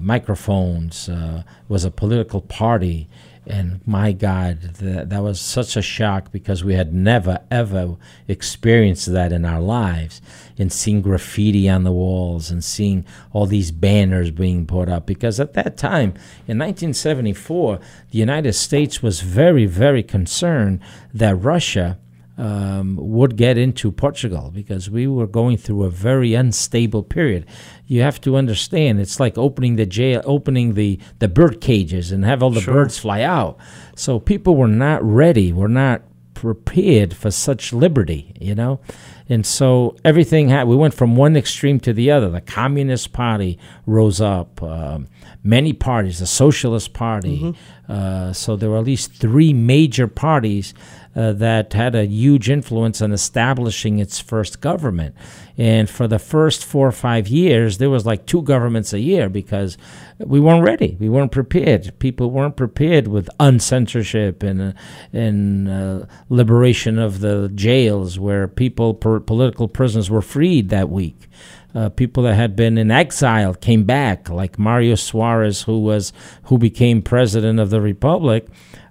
[0.00, 1.08] microphones.
[1.08, 3.08] Uh, was a political party,
[3.46, 7.96] and my God, that, that was such a shock because we had never ever
[8.26, 10.22] experienced that in our lives.
[10.56, 15.04] And seeing graffiti on the walls and seeing all these banners being put up.
[15.04, 16.10] Because at that time,
[16.46, 20.80] in 1974, the United States was very, very concerned
[21.12, 21.98] that Russia
[22.36, 27.46] um, would get into Portugal because we were going through a very unstable period.
[27.86, 32.24] You have to understand, it's like opening the jail, opening the, the bird cages and
[32.24, 32.74] have all the Sure.
[32.74, 33.58] birds fly out.
[33.94, 36.02] So people were not ready, were not
[36.34, 38.80] prepared for such liberty, you know?
[39.28, 42.28] And so everything had, we went from one extreme to the other.
[42.28, 45.06] The Communist Party rose up, um,
[45.42, 47.54] many parties, the Socialist Party.
[47.88, 50.74] Uh, so there were at least three major parties
[51.16, 55.14] uh, that had a huge influence on establishing its first government.
[55.56, 59.28] And for the first four or five years, there was like two governments a year
[59.28, 59.78] because
[60.18, 60.96] we weren't ready.
[60.98, 61.96] We weren't prepared.
[62.00, 64.72] People weren't prepared with uncensorship and uh,
[65.12, 71.28] and uh, liberation of the jails where people, per, political prisoners, were freed that week.
[71.74, 76.12] Uh, people that had been in exile came back, like Mario Soares, who was
[76.44, 78.46] who became president of the republic,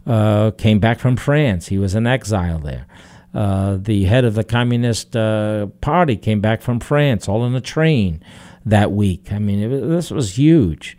[0.06, 1.68] uh, came back from France.
[1.68, 2.86] He was in exile there.
[3.34, 7.62] Uh, the head of the Communist uh, Party came back from France, all in a
[7.62, 8.22] train
[8.66, 9.32] that week.
[9.32, 10.98] I mean, it, this was huge.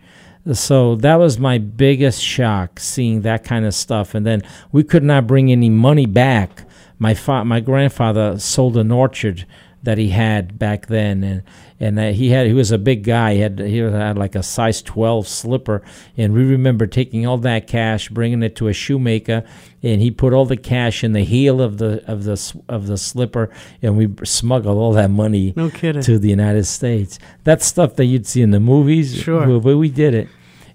[0.53, 4.13] So that was my biggest shock, seeing that kind of stuff.
[4.13, 6.63] And then we could not bring any money back.
[6.99, 9.45] My fa- my grandfather sold an orchard
[9.85, 11.43] that he had back then, and
[11.79, 13.35] and uh, he had he was a big guy.
[13.35, 15.81] He had he had like a size twelve slipper,
[16.17, 19.43] and we remember taking all that cash, bringing it to a shoemaker,
[19.81, 22.97] and he put all the cash in the heel of the of the of the
[22.97, 23.49] slipper,
[23.81, 26.01] and we smuggled all that money No kidding.
[26.03, 27.17] to the United States.
[27.43, 29.15] That's stuff that you'd see in the movies.
[29.15, 29.59] Sure.
[29.59, 30.27] But we did it.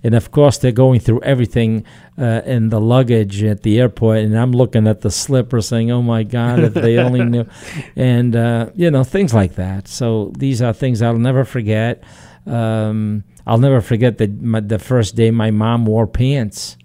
[0.02, 1.84] And of course, they're going through everything
[2.18, 6.00] uh, in the luggage at the airport, and I'm looking at the slipper, saying, "Oh
[6.02, 7.44] my God, if they only knew,"
[7.96, 9.88] and uh, you know things like that.
[9.88, 12.02] So these are things I'll never forget.
[12.46, 16.76] Um, I'll never forget the my, the first day my mom wore pants.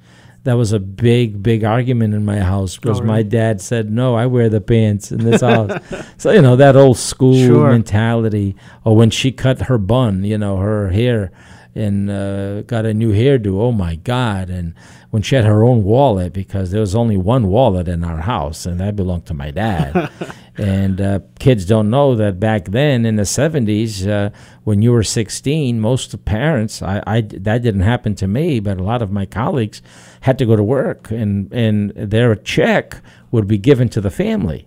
[0.44, 4.14] That was a big, big argument in my house because Oh, my dad said, "No,
[4.16, 5.72] I wear the pants in this house."
[6.18, 7.72] so you know that old school Sure.
[7.72, 8.56] mentality.
[8.84, 11.32] Or when she cut her bun, you know, her hair
[11.76, 13.60] and uh, got a new hairdo.
[13.60, 14.50] Oh my God!
[14.50, 14.74] And
[15.12, 18.66] when she had her own wallet, because there was only one wallet in our house,
[18.66, 20.10] and that belonged to my dad.
[20.58, 24.30] and uh, kids don't know that back then in the '70s, uh,
[24.64, 28.84] when you were 16, most parents, I, I that didn't happen to me, but a
[28.84, 29.82] lot of my colleagues
[30.22, 34.66] had to go to work, and and their check would be given to the family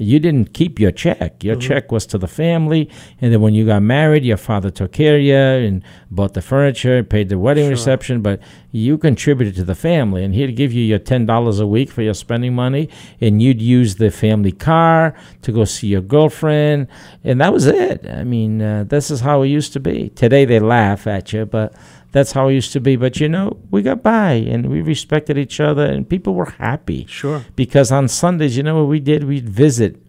[0.00, 1.42] You didn't keep your check.
[1.42, 2.88] Your check was to the family,
[3.20, 6.40] and then when you got married, your father took care of you and bought the
[6.40, 7.70] furniture, paid the wedding Sure.
[7.72, 8.22] reception.
[8.22, 8.38] But
[8.70, 12.02] you contributed to the family, and he'd give you your ten dollars a week for
[12.02, 12.88] your spending money,
[13.20, 16.86] and you'd use the family car to go see your girlfriend,
[17.24, 18.06] and that was it.
[18.08, 20.10] I mean, uh, this is how it used to be.
[20.10, 21.74] Today they laugh at you, but
[22.12, 22.96] that's how it used to be.
[22.96, 27.06] But you know, we got by, and we respected each other, and people were happy
[27.08, 27.44] Sure.
[27.56, 29.24] because on Sundays, you know what we did?
[29.24, 30.00] We'd visit.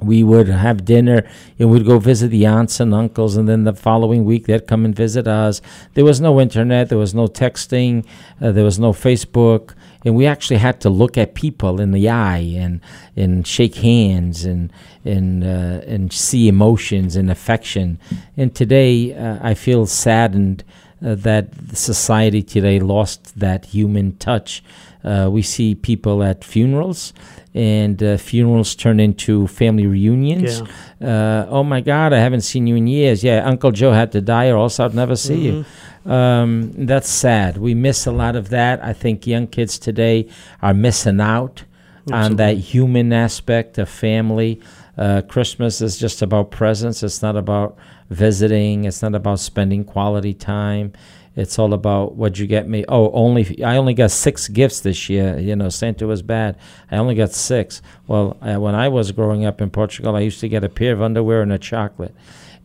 [0.00, 1.22] We would have dinner
[1.60, 4.84] and we'd go visit the aunts and uncles, and then the following week they'd come
[4.84, 5.60] and visit us.
[5.94, 8.04] There was no internet, there was no texting,
[8.40, 12.08] uh, there was no Facebook, and we actually had to look at people in the
[12.08, 12.80] eye and
[13.14, 14.72] and shake hands and
[15.04, 18.00] and uh, and see emotions and affection.
[18.36, 20.64] And today, uh, I feel saddened
[21.04, 24.62] uh, that society today lost that human touch.
[25.04, 27.12] Uh, we see people at funerals,
[27.54, 30.62] and uh, funerals turn into family reunions.
[31.00, 33.24] Uh, oh my God, I haven't seen you in years.
[33.24, 35.64] Yeah, Uncle Joe had to die, or else I'd never see you.
[36.04, 37.58] Um, that's sad.
[37.58, 38.82] We miss a lot of that.
[38.84, 40.28] I think young kids today
[40.60, 41.64] are missing out
[42.10, 44.60] on that human aspect of family.
[44.96, 47.02] Uh, Christmas is just about presents.
[47.02, 47.76] It's not about
[48.12, 48.84] visiting.
[48.84, 50.92] It's not about spending quality time.
[51.34, 52.84] It's all about what you get me.
[52.88, 55.38] Oh, only I only got six gifts this year.
[55.38, 56.58] You know, Santa was bad.
[56.90, 57.80] I only got six.
[58.06, 60.92] Well, uh, when I was growing up in Portugal, I used to get a pair
[60.92, 62.14] of underwear and a chocolate,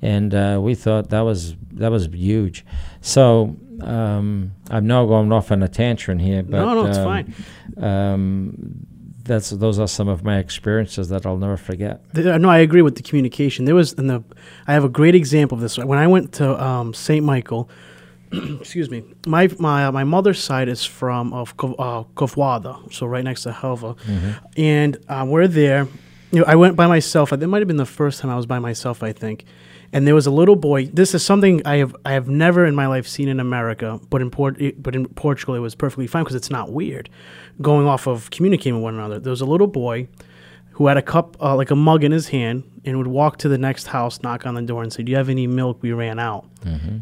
[0.01, 2.65] and uh, we thought that was that was huge.
[2.99, 7.05] So um, I'm now going off on a tantrum here, but no, no, it's um,
[7.05, 7.33] fine.
[7.77, 8.87] um,
[9.27, 12.01] that's those are some of my experiences that I'll never forget.
[12.13, 13.65] Th- No, I agree with the communication.
[13.65, 14.23] There was, in the,
[14.67, 15.77] I have a great example of this.
[15.77, 17.23] When I went to um, St.
[17.23, 17.69] Michael,
[18.59, 22.03] excuse me, my my my mother's side is from of uh,
[22.91, 23.95] so right next to Helva,
[24.57, 25.87] and uh, we're there.
[26.31, 27.29] You know, I went by myself.
[27.29, 29.45] That might have been the first time I was by myself, I think.
[29.93, 30.87] And there was a little boy.
[30.87, 34.21] This is something I have I have never in my life seen in America, but
[34.21, 37.09] in Port but in Portugal it was perfectly fine because it's not weird.
[37.61, 40.07] Going off of communicating with one another, there was a little boy
[40.71, 43.49] who had a cup, uh, like a mug in his hand, and would walk to
[43.49, 45.79] the next house, knock on the door, and say, "Do you have any milk?
[45.81, 46.45] We ran out."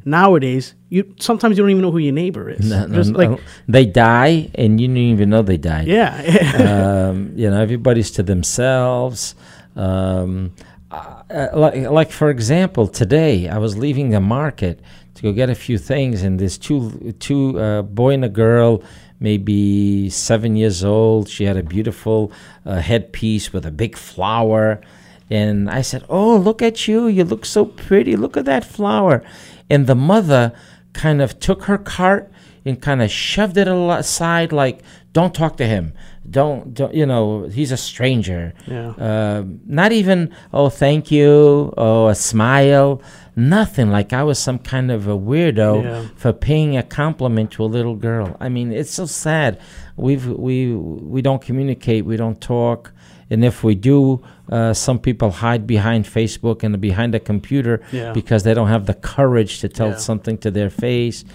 [0.05, 2.69] Nowadays, you sometimes you don't even know who your neighbor is.
[2.69, 5.87] No, no, Just no, like, they die, and you don't even know they died.
[5.87, 9.35] yeah, um, you know, everybody's to themselves.
[9.75, 10.53] Um,
[10.95, 14.79] uh, like, like for example, today I was leaving the market
[15.15, 18.83] to go get a few things, and there's two two uh, boy and a girl,
[19.19, 21.29] maybe seven years old.
[21.29, 22.31] She had a beautiful
[22.65, 24.81] uh, headpiece with a big flower,
[25.29, 27.07] and I said, "Oh, look at you!
[27.07, 28.15] You look so pretty.
[28.15, 29.23] Look at that flower."
[29.69, 30.53] And the mother
[30.93, 32.31] kind of took her cart
[32.63, 34.81] and kind of shoved it aside, like,
[35.13, 35.93] "Don't talk to him.
[36.29, 37.43] Don't, don't you know?
[37.47, 38.93] He's a stranger." yeah.
[38.97, 43.01] Um, not even, "Oh, thank you," oh, a smile,
[43.35, 43.91] nothing.
[43.91, 46.03] Like I was some kind of a weirdo Yeah.
[46.15, 48.35] for paying a compliment to a little girl.
[48.39, 49.59] I mean, it's so sad.
[49.97, 52.05] We've we we don't communicate.
[52.05, 52.91] We don't talk.
[53.29, 58.13] And if we do, uh, some people hide behind Facebook and behind a computer Yeah.
[58.13, 61.25] because they don't have the courage to tell something to their face.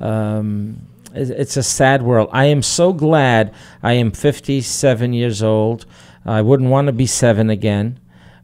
[0.00, 0.76] Um,
[1.14, 2.28] it's a sad world.
[2.32, 5.86] I am so glad I am 57 years old.
[6.24, 7.98] I wouldn't want to be seven again.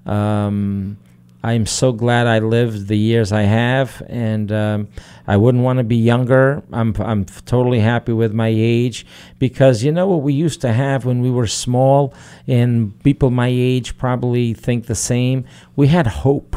[0.05, 0.99] Um,
[1.43, 4.89] I am so glad I lived the years I have, and um,
[5.29, 6.63] I wouldn't want to be younger.
[6.73, 9.07] I'm I'm totally happy with my age
[9.39, 12.15] because you know what we used to have when we were small,
[12.49, 15.45] and people my age probably think the same.
[15.77, 16.57] We had hope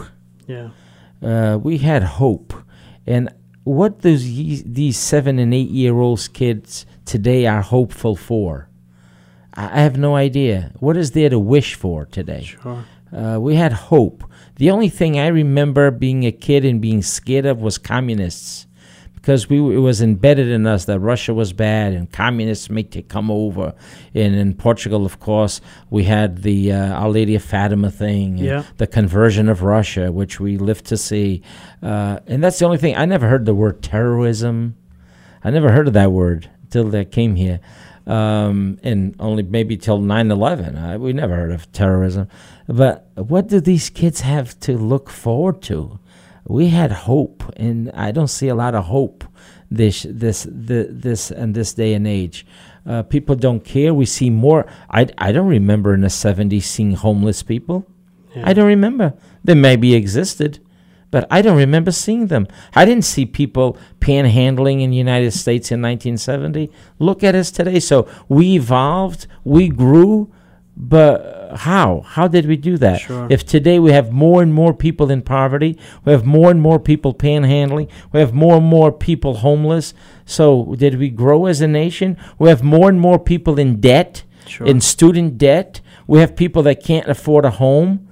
[0.49, 0.69] yeah.
[1.21, 2.53] uh, we had hope.
[3.05, 3.29] And
[3.69, 8.67] what ye- these seven and eight year olds kids today are hopeful for?
[9.53, 10.71] I I have no idea.
[10.79, 12.43] What is there to wish for today?
[12.43, 12.83] Sure.
[13.11, 14.23] Uh, we had hope.
[14.57, 18.67] The only thing I remember being a kid and being scared of was communists,
[19.21, 23.01] because we it was embedded in us that Russia was bad and communists may to
[23.01, 23.73] come over.
[24.13, 28.63] And in Portugal, of course, we had the uh, Our Lady of Fatima thing, Yeah.
[28.77, 31.41] the conversion of Russia, which we lived to see.
[31.83, 34.75] Uh, and that's the only thing I never heard the word terrorism.
[35.43, 37.59] I never heard of that word until I came here.
[38.07, 40.99] Um, and only maybe till 9 11.
[40.99, 42.27] We never heard of terrorism.
[42.67, 45.98] But what do these kids have to look forward to?
[46.49, 49.23] We had hope, and I don't see a lot of hope
[49.69, 52.45] this this this, this and this day and age.
[52.87, 53.93] Uh, people don't care.
[53.93, 54.65] We see more.
[54.89, 57.85] I, I don't remember in the 70s seeing homeless people.
[58.43, 59.13] I don't remember.
[59.43, 60.59] They maybe existed,
[61.11, 62.47] but I don't remember seeing them.
[62.73, 66.71] I didn't see people panhandling in the United States in 1970.
[66.97, 67.79] Look at us today.
[67.79, 70.31] So we evolved, we grew,
[70.81, 72.01] But how?
[72.05, 73.01] How did we do that?
[73.01, 73.27] Sure.
[73.29, 76.79] If today we have more and more people in poverty, we have more and more
[76.79, 79.93] people panhandling, we have more and more people homeless.
[80.25, 82.17] So did we grow as a nation?
[82.37, 84.65] We have more and more people in debt, Sure.
[84.65, 85.81] in student debt.
[86.07, 88.07] We have people that can't afford a home.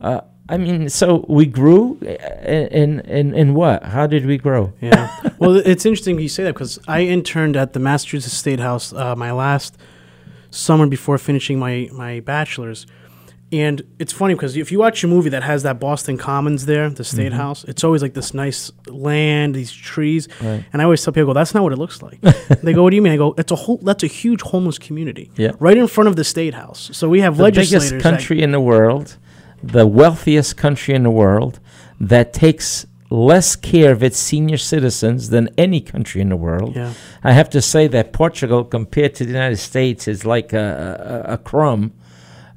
[0.00, 3.82] Uh, I mean, so we grew uh, in in in what?
[3.82, 4.72] How did we grow?
[4.80, 5.10] Yeah.
[5.38, 9.16] well, it's interesting you say that because I interned at the Massachusetts State House uh,
[9.16, 9.76] my last
[10.52, 12.86] summer before finishing my, my bachelor's.
[13.52, 16.88] And it's funny because if you watch a movie that has that Boston Commons there,
[16.88, 17.40] the State mm-hmm.
[17.40, 20.26] House, it's always like this nice land, these trees.
[20.40, 20.64] Right.
[20.72, 22.18] And I always tell people, go, that's not what it looks like.
[22.62, 23.12] they go, what do you mean?
[23.12, 25.30] I go, it's a whole, that's a huge homeless community.
[25.36, 25.52] Yeah.
[25.58, 26.90] Right in front of the State House.
[26.94, 27.90] So we have the legislators.
[27.90, 29.18] biggest country in the world,
[29.62, 31.60] the wealthiest country in the world,
[32.00, 36.74] that takes less care of its senior citizens than any country in the world.
[36.74, 36.94] yeah.
[37.22, 41.34] I have to say that Portugal, compared to the United States, is like a, a,
[41.34, 41.92] a crumb.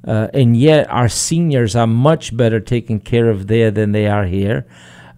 [0.08, 4.26] Uh, and yet, our seniors are much better taken care of there than they are
[4.26, 4.66] here,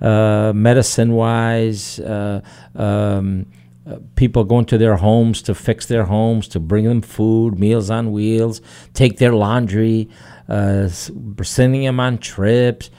[0.02, 2.00] uh, medicine wise.
[2.00, 2.42] Uh,
[2.76, 3.46] um,
[3.88, 7.90] uh, people going to their homes to fix their homes, to bring them food, meals
[7.90, 8.60] on wheels,
[8.94, 10.10] take their laundry,
[10.50, 12.90] uh, sending them on trips.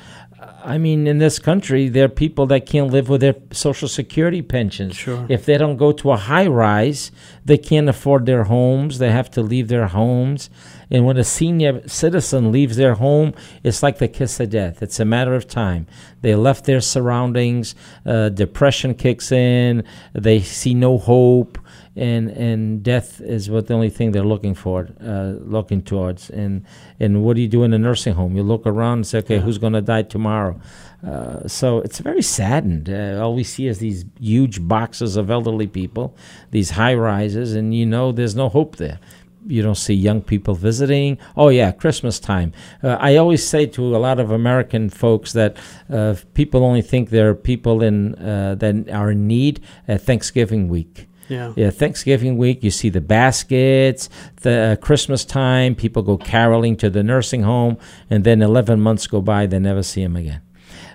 [0.64, 4.42] I mean, in this country, there are people that can't live with their Social Security
[4.42, 4.96] pensions.
[4.96, 5.24] Sure.
[5.28, 7.10] If they don't go to a high rise,
[7.44, 8.98] they can't afford their homes.
[8.98, 10.50] They have to leave their homes.
[10.90, 14.82] And when a senior citizen leaves their home, it's like the kiss of death.
[14.82, 15.86] It's a matter of time.
[16.22, 17.74] They left their surroundings.
[18.04, 19.84] Uh, depression kicks in.
[20.12, 21.58] They see no hope,
[21.98, 26.30] and and death is what the only thing they're looking for, uh, looking towards.
[26.30, 26.64] And
[27.00, 28.36] and what do you do in a nursing home?
[28.36, 29.40] You look around and say, okay, Yeah.
[29.42, 30.60] who's going to die tomorrow?
[31.06, 32.88] Uh, so it's very saddened.
[32.90, 36.14] Uh, all we see is these huge boxes of elderly people,
[36.50, 38.98] these high rises, and you know there's no hope there.
[39.46, 41.16] You don't see young people visiting.
[41.36, 42.52] Oh yeah, Christmas time.
[42.82, 45.56] Uh, I always say to a lot of American folks that
[45.90, 50.68] uh, people only think there are people in uh, that are in need at Thanksgiving
[50.68, 51.07] week.
[51.28, 51.52] Yeah.
[51.56, 54.08] Yeah, Thanksgiving week, you see the baskets.
[54.42, 57.78] The uh, Christmas time, people go caroling to the nursing home,
[58.10, 60.42] and then 11 months go by, they never see him again.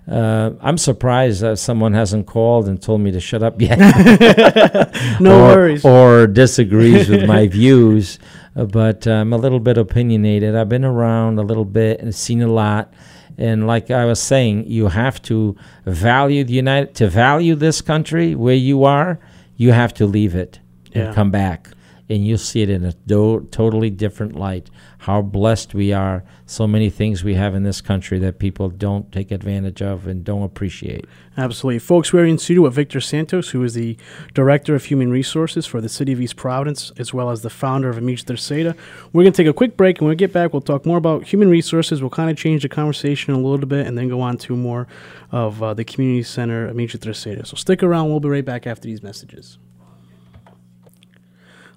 [0.09, 3.79] Uh, I'm surprised that someone hasn't called and told me to shut up yet.
[5.19, 5.86] No or, worries.
[5.86, 8.19] Or disagrees with my views,
[8.55, 10.55] uh, but I'm a little bit opinionated.
[10.55, 12.93] I've been around a little bit and seen a lot.
[13.38, 15.55] And like I was saying, you have to
[15.86, 19.19] value the United to value this country where you are.
[19.56, 20.60] You have to leave it
[20.93, 21.14] and Yeah.
[21.14, 21.70] come back,
[22.10, 24.70] and you'll see it in a do- totally different light.
[25.04, 26.24] How blessed we are!
[26.45, 30.24] So many things we have in this country that people don't take advantage of and
[30.24, 31.04] don't appreciate.
[31.36, 31.80] Absolutely.
[31.80, 33.97] Folks, we're in studio with Victor Santos, who is the
[34.34, 37.89] Director of Human Resources for the City of East Providence, as well as the founder
[37.89, 38.78] of Amigos Terceira.
[39.12, 40.99] We're going to take a quick break, and when we get back, we'll talk more
[40.99, 41.99] about human resources.
[41.99, 44.88] We'll kind of change the conversation a little bit and then go on to more
[45.34, 47.45] of uh, the Community Center Amigos Terceira.
[47.45, 48.08] So stick around.
[48.08, 49.58] We'll be right back after these messages.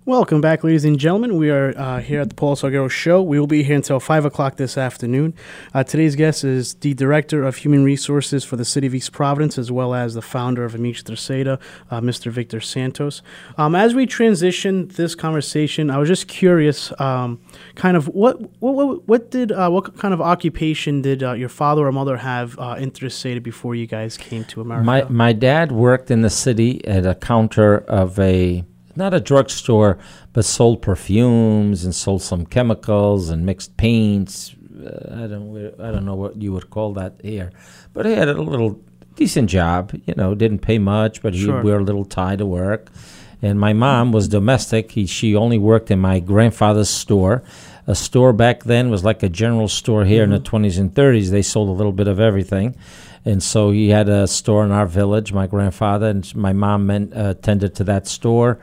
[0.06, 1.36] Welcome back, ladies and gentlemen.
[1.36, 3.20] We are uh, here at the Paul Salgueiro Show.
[3.20, 5.34] We will be here until 5 o'clock this afternoon.
[5.74, 9.58] Uh, today's guest is the Director of Human Resources for the City of East Providence,
[9.58, 11.58] as well as the founder of Amigos Terceira,
[11.90, 12.30] uh, Mr.
[12.30, 13.20] Victor Santos.
[13.58, 17.40] Um, as we transition this conversation, I was just curious, um,
[17.74, 21.84] kind of what what what, did uh, what kind of occupation did uh, your father
[21.84, 24.84] or mother have uh, in Terceira before you guys came to America?
[24.84, 28.64] My my dad worked in the city at a counter of a
[28.96, 29.98] not a drugstore,
[30.32, 34.54] but sold perfumes and sold some chemicals and mixed paints.
[34.78, 37.50] Uh, I don't I don't know what you would call that here,
[37.92, 38.80] but he had a little
[39.16, 39.92] decent job.
[40.04, 42.90] You know, didn't pay much, but he'd wear a little tie to work.
[43.42, 44.92] And my mom was domestic.
[44.92, 47.42] He, she only worked in my grandfather's store.
[47.86, 51.30] A store back then was like a general store here in the 20s and 30s.
[51.30, 52.74] They sold a little bit of everything.
[53.26, 57.12] And so he had a store in our village, my grandfather, and my mom meant,
[57.12, 58.58] uh, tended to that store.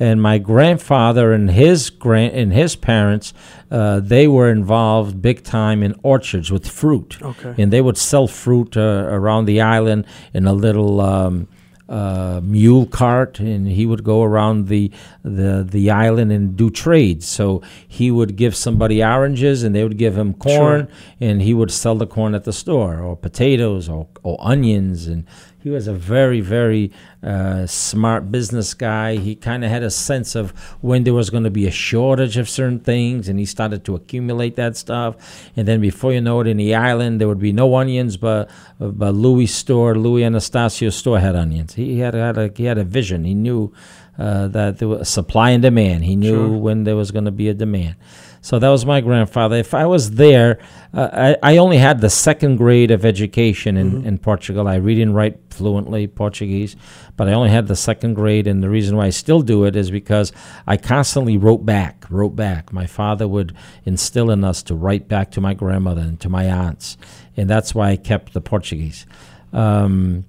[0.00, 3.32] And my grandfather and his grand and his parents,
[3.70, 7.54] uh, they were involved big time in orchards with fruit Okay.
[7.62, 10.04] and they would sell fruit uh, around the island
[10.34, 11.46] in a little um,
[11.88, 14.90] uh, mule cart, and he would go around the,
[15.22, 17.26] the the island and do trades.
[17.26, 20.88] So he would give somebody oranges, and they would give him corn,
[21.20, 25.24] and he would sell the corn at the store, or potatoes, or, or onions, and
[25.68, 26.90] he was a very very
[27.22, 29.16] uh, smart business guy.
[29.16, 30.50] He kind of had a sense of
[30.80, 33.94] when there was going to be a shortage of certain things, and he started to
[33.94, 35.16] accumulate that stuff.
[35.56, 38.48] And then before you know it, in the island there would be no onions, but
[38.80, 41.74] but Louis store, Louis Anastasio's store had onions.
[41.74, 43.24] He had had a he had a vision.
[43.24, 43.72] He knew
[44.18, 46.04] uh, that there was supply and demand.
[46.04, 46.58] He knew Sure.
[46.66, 47.96] when there was going to be a demand.
[48.40, 49.56] So that was my grandfather.
[49.56, 50.58] If I was there,
[50.94, 54.68] uh, I, I only had the second grade of education in, in Portugal.
[54.68, 56.76] I read and write fluently Portuguese,
[57.16, 58.46] but I only had the second grade.
[58.46, 60.32] And the reason why I still do it is because
[60.66, 62.72] I constantly wrote back, wrote back.
[62.72, 66.44] My father would instill in us to write back to my grandmother and to my
[66.44, 66.96] aunts.
[67.36, 69.04] And that's why I kept the Portuguese.
[69.52, 70.24] Um,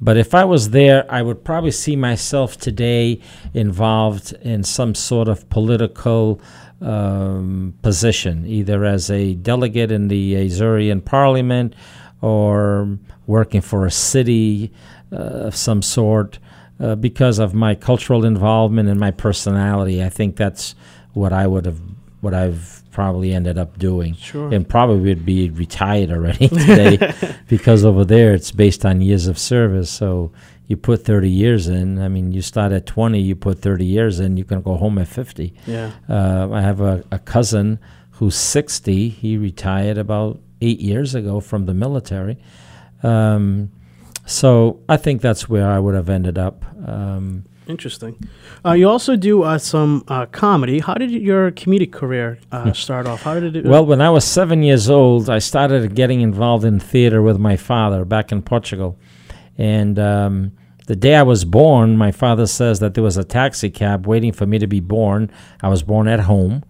[0.00, 3.20] but if I was there, I would probably see myself today
[3.54, 6.40] involved in some sort of political
[6.84, 11.74] um, position, either as a delegate in the Azorean Parliament
[12.20, 14.70] or working for a city
[15.10, 16.38] uh, of some sort.
[16.78, 20.74] Uh, because of my cultural involvement and my personality, I think that's
[21.12, 21.80] what I would have,
[22.20, 24.14] what I've probably ended up doing.
[24.14, 24.52] Sure.
[24.52, 27.12] And probably would be retired already today
[27.48, 29.90] because over there it's based on years of service.
[29.90, 30.32] So
[30.66, 32.00] you put 30 years in.
[32.00, 34.98] I mean, you start at 20, you put 30 years in, you can go home
[34.98, 35.54] at 50.
[35.66, 35.92] Yeah.
[36.08, 37.78] Uh, I have a, a cousin
[38.12, 39.08] who's 60.
[39.08, 42.38] He retired about eight years ago from the military.
[43.02, 43.70] Um,
[44.26, 46.64] so I think that's where I would have ended up.
[46.86, 48.18] Um, Interesting.
[48.64, 50.80] Uh, you also do uh, some uh, comedy.
[50.80, 53.22] How did your comedic career uh, start off?
[53.22, 53.64] How did it?
[53.64, 57.56] well, when I was seven years old, I started getting involved in theater with my
[57.56, 58.98] father back in Portugal.
[59.58, 60.52] And um,
[60.86, 64.32] the day I was born, my father says that there was a taxi cab waiting
[64.32, 65.30] for me to be born.
[65.62, 66.64] I was born at home.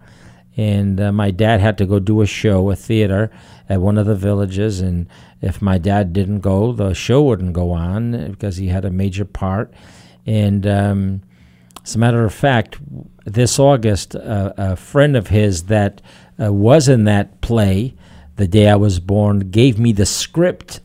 [0.57, 3.29] And uh, my dad had to go do a show, a theater,
[3.67, 4.79] at one of the villages.
[4.79, 5.07] And
[5.41, 9.25] if my dad didn't go, the show wouldn't go on because he had a major
[9.25, 9.73] part.
[10.25, 11.21] And um,
[11.83, 12.79] as a matter of fact,
[13.25, 16.01] this August, uh, a friend of his that
[16.41, 17.95] uh, was in that play
[18.37, 20.81] the day I was born gave me the script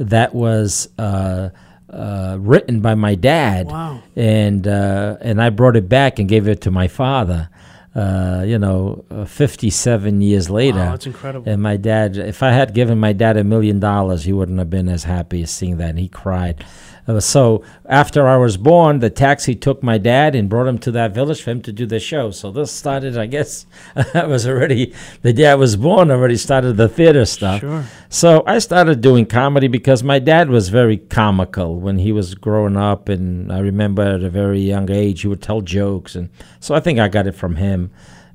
[0.00, 1.50] that was uh,
[1.90, 4.02] uh, written by my dad, Wow.
[4.16, 7.48] and uh, and I brought it back and gave it to my father.
[7.92, 10.78] Uh, you know, uh, 57 years later.
[10.78, 11.50] Wow, that's incredible.
[11.50, 14.70] And my dad, if I had given my dad a million dollars, he wouldn't have
[14.70, 15.90] been as happy as seeing that.
[15.90, 16.64] And he cried.
[17.10, 20.90] Uh, so after I was born, the taxi took my dad and brought him to
[20.92, 22.30] that village for him to do the show.
[22.30, 23.66] So this started, I guess,
[24.14, 27.60] I was already, the day I was born, already started the theater stuff.
[27.60, 27.84] Sure.
[28.08, 32.76] So I started doing comedy because my dad was very comical when he was growing
[32.76, 36.28] up, and I remember at a very young age he would tell jokes, and
[36.60, 37.90] so I think I got it from him.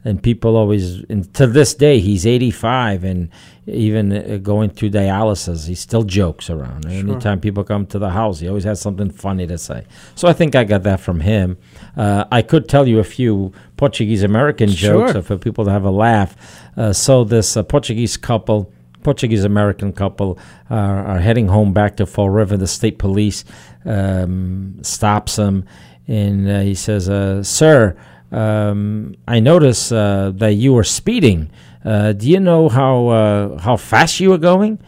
[0.06, 3.30] And people always, and to this day, he's 85, and
[3.66, 6.86] even uh, going through dialysis, he still jokes around.
[6.86, 9.84] Anytime people come to the house, he always has something funny to say.
[10.14, 11.58] So I think I got that from him.
[11.98, 15.92] Uh, I could tell you a few Portuguese American jokes for people to have a
[15.92, 16.36] laugh.
[16.78, 18.72] Uh, so this uh, Portuguese couple.
[19.02, 22.58] Portuguese American couple are, are heading home back to Fall River.
[22.58, 23.46] The state police
[23.86, 25.66] um, stops them,
[26.08, 27.96] and uh, he says, uh, "Sir,
[28.36, 31.50] um, I notice uh, that you were speeding.
[31.84, 34.80] Uh, do you know how uh, how fast you were going?"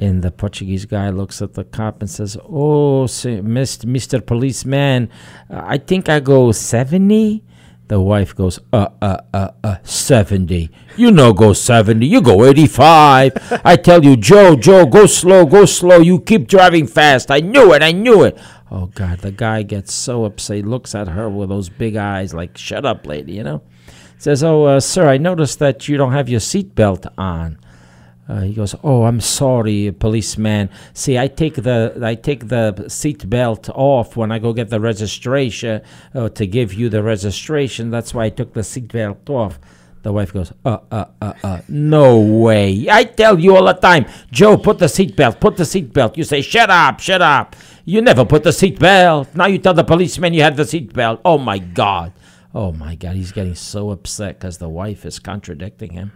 [0.00, 4.24] And the Portuguese guy looks at the cop and says, "Oh, Mr.
[4.24, 5.10] Policeman,
[5.50, 7.44] I think I go 70."
[7.86, 10.70] The wife goes, uh, uh, uh, uh, 70.
[10.96, 13.60] You no go 70, you go 85.
[13.62, 15.98] I tell you, Joe, Joe, go slow, go slow.
[15.98, 17.30] You keep driving fast.
[17.30, 18.38] I knew it, I knew it.
[18.74, 20.56] Oh, God, the guy gets so upset.
[20.56, 23.62] He looks at her with those big eyes like, shut up, lady, you know?
[24.18, 27.58] Says, oh, uh, sir, I noticed that you don't have your seatbelt on.
[28.26, 30.70] Uh, he goes, "Oh, I'm sorry, policeman.
[30.94, 34.80] See, I take the I take the seat belt off when I go get the
[34.80, 35.82] registration
[36.14, 37.90] uh, to give you the registration.
[37.90, 39.58] That's why I took the seat belt off."
[40.04, 42.88] The wife goes, "Uh, uh, uh, uh, no way!
[42.90, 46.16] I tell you all the time, Joe, put the seat belt, put the seat belt.
[46.16, 47.56] You say, shut up, shut up.
[47.84, 49.28] You never put the seat belt.
[49.34, 51.20] Now you tell the policeman you had the seat belt.
[51.24, 52.12] Oh my God,
[52.54, 56.12] oh my God, he's getting so upset because the wife is contradicting him."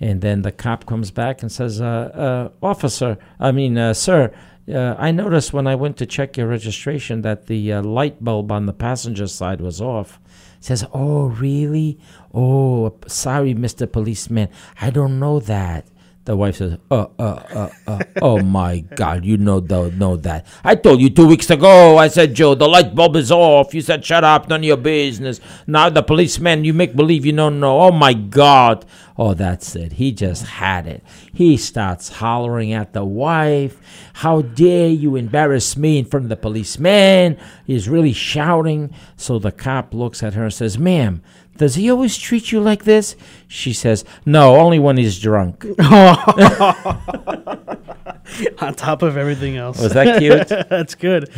[0.00, 4.32] And then the cop comes back and says, uh, uh, Officer, I mean, uh, sir,
[4.72, 8.52] uh, I noticed when I went to check your registration that the uh, light bulb
[8.52, 10.20] on the passenger side was off.
[10.60, 11.98] Says, Oh, really?
[12.34, 13.90] Oh, sorry, Mr.
[13.90, 14.48] Policeman.
[14.80, 15.86] I don't know that.
[16.28, 20.44] The wife says, uh, uh, uh, uh, oh my God, you know, know that.
[20.62, 21.96] I told you two weeks ago.
[21.96, 23.72] I said, Joe, the light bulb is off.
[23.72, 25.40] You said, shut up, none of your business.
[25.66, 27.80] Now the policeman, you make believe you don't know.
[27.80, 28.84] Oh my God.
[29.16, 29.94] Oh, that's it.
[29.94, 31.02] He just had it.
[31.32, 33.80] He starts hollering at the wife.
[34.12, 37.38] How dare you embarrass me in front of the policeman?
[37.64, 38.94] He's really shouting.
[39.16, 41.22] So the cop looks at her and says, ma'am,
[41.58, 43.16] does he always treat you like this?
[43.46, 45.66] She says, No, only when he's drunk.
[48.60, 49.80] on top of everything else.
[49.80, 50.48] Was that cute?
[50.68, 51.30] That's good.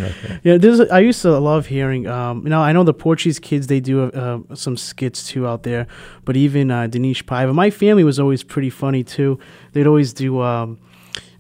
[0.43, 2.07] Yeah, this I used to love hearing.
[2.07, 5.62] Um, you know, I know the Portuguese kids they do uh, some skits too out
[5.62, 5.87] there,
[6.25, 9.39] but even uh, Dinesh Paiva, my family was always pretty funny too.
[9.73, 10.41] They'd always do.
[10.43, 10.79] Um,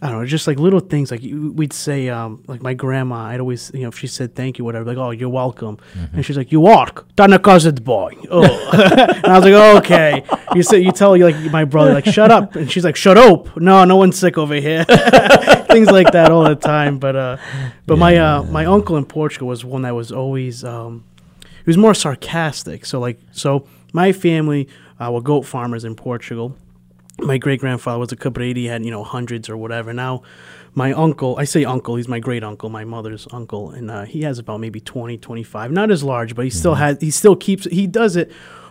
[0.02, 1.10] I don't know, just like little things.
[1.10, 4.58] Like we'd say, um, like my grandma, I'd always, you know, if she said thank
[4.58, 5.76] you, whatever, like, oh, you're welcome.
[6.14, 8.14] And she's like, you walk, de boy.
[8.30, 8.42] Oh.
[8.72, 10.24] and I was like, oh, okay.
[10.54, 12.56] You say, you tell you like my brother, like, shut up.
[12.56, 13.54] And she's like, shut up.
[13.58, 14.84] No, no one's sick over here.
[14.84, 16.98] things like that all the time.
[16.98, 17.36] But, uh,
[17.84, 21.04] but my, uh, my uncle in Portugal was one that was always, um,
[21.40, 22.86] he was more sarcastic.
[22.86, 24.66] So like, so my family
[24.98, 26.56] uh, were goat farmers in Portugal
[27.22, 28.56] my great grandfather was a cabreiro.
[28.56, 29.92] He had you know hundreds or whatever.
[29.92, 30.22] Now,
[30.74, 34.22] my uncle, I say uncle, he's my great uncle, my mother's uncle, and uh, he
[34.22, 35.72] has about maybe 20, 25.
[35.72, 37.00] Not as large, but he still has.
[37.00, 37.64] He still keeps.
[37.64, 38.30] He does it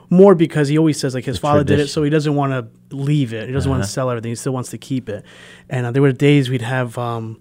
[0.10, 2.96] more because he always says like his father did it, so he doesn't want to
[2.96, 3.48] leave it.
[3.48, 4.32] He doesn't want to sell everything.
[4.32, 5.24] He still wants to keep it.
[5.70, 6.98] And uh, there were days we'd have.
[6.98, 7.40] Um,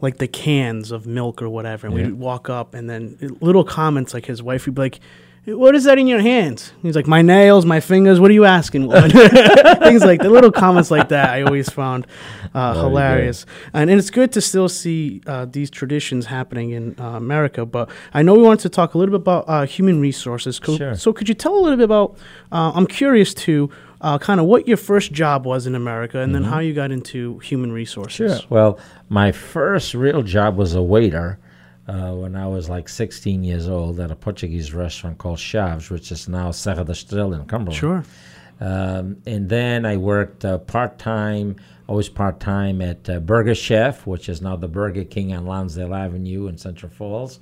[0.00, 2.04] like the cans of milk or whatever, and Yeah.
[2.04, 5.00] we'd walk up, and then little comments like his wife would be like,
[5.46, 8.20] "What is that in your hands?" He's like, "My nails, my fingers.
[8.20, 9.10] What are you asking?" woman?"
[9.82, 11.30] Things like the little comments like that.
[11.30, 12.06] I always found
[12.54, 16.94] uh, Very hilarious, and, and it's good to still see uh, these traditions happening in
[17.00, 17.64] uh, America.
[17.66, 20.58] But I know we wanted to talk a little bit about uh, human resources.
[20.58, 20.94] Co- Sure.
[20.94, 22.16] So could you tell a little bit about?
[22.52, 23.70] Uh, I'm curious to.
[24.00, 26.92] Uh, kind of what your first job was in America, and then how you got
[26.92, 28.30] into human resources.
[28.30, 28.40] Mm-hmm.
[28.42, 28.46] Sure.
[28.48, 28.78] Well,
[29.08, 31.40] my first real job was a waiter
[31.88, 36.12] uh, when I was like 16 years old at a Portuguese restaurant called Chaves, which
[36.12, 37.78] is now Serra da Estrela in Cumberland.
[37.78, 38.04] Sure.
[38.60, 44.06] Um, and then I worked uh, part time, always part time at uh, Burger Chef,
[44.06, 47.40] which is now the Burger King on Lonsdale Avenue in Central Falls.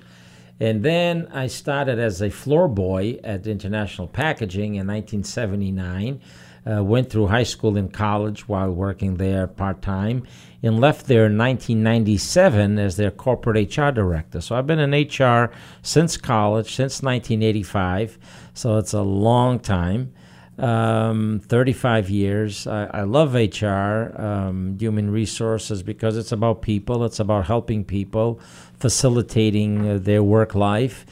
[0.59, 6.21] And then I started as a floor boy at International Packaging in 1979.
[6.69, 10.23] Uh, went through high school and college while working there part time,
[10.61, 14.41] and left there in 1997 as their corporate HR director.
[14.41, 15.51] So I've been in HR
[15.81, 18.17] since college, since 1985.
[18.53, 20.13] So it's a long time
[20.57, 22.67] um, 35 years.
[22.67, 28.39] I, I love HR, um, human resources, because it's about people, it's about helping people,
[28.79, 31.05] facilitating uh, their work life,